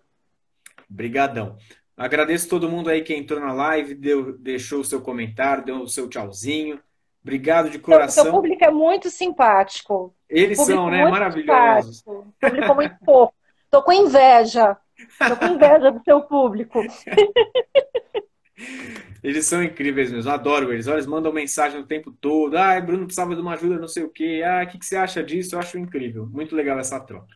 [0.90, 1.56] Obrigadão.
[1.96, 5.88] Agradeço todo mundo aí que entrou na live, deu, deixou o seu comentário, deu o
[5.88, 6.80] seu tchauzinho.
[7.22, 8.22] Obrigado de coração.
[8.22, 10.14] O seu público é muito simpático.
[10.28, 11.08] Eles são, né?
[11.08, 11.98] Maravilhosos.
[11.98, 12.34] Simpático.
[12.40, 13.34] Público muito pouco.
[13.70, 14.76] Tô com inveja.
[15.18, 16.80] Tô com inveja do seu público.
[19.24, 20.86] Eles são incríveis mesmo, adoro eles.
[20.86, 22.56] Olha, eles mandam mensagem o tempo todo.
[22.56, 24.42] Ah, Bruno precisava de uma ajuda, não sei o quê.
[24.44, 25.54] Ah, o que, que você acha disso?
[25.54, 26.26] Eu acho incrível.
[26.26, 27.34] Muito legal essa troca.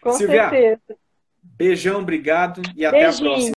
[0.00, 0.98] Com Silvia, certeza.
[1.42, 2.88] beijão, obrigado e Beijinho.
[2.88, 3.52] até a próxima.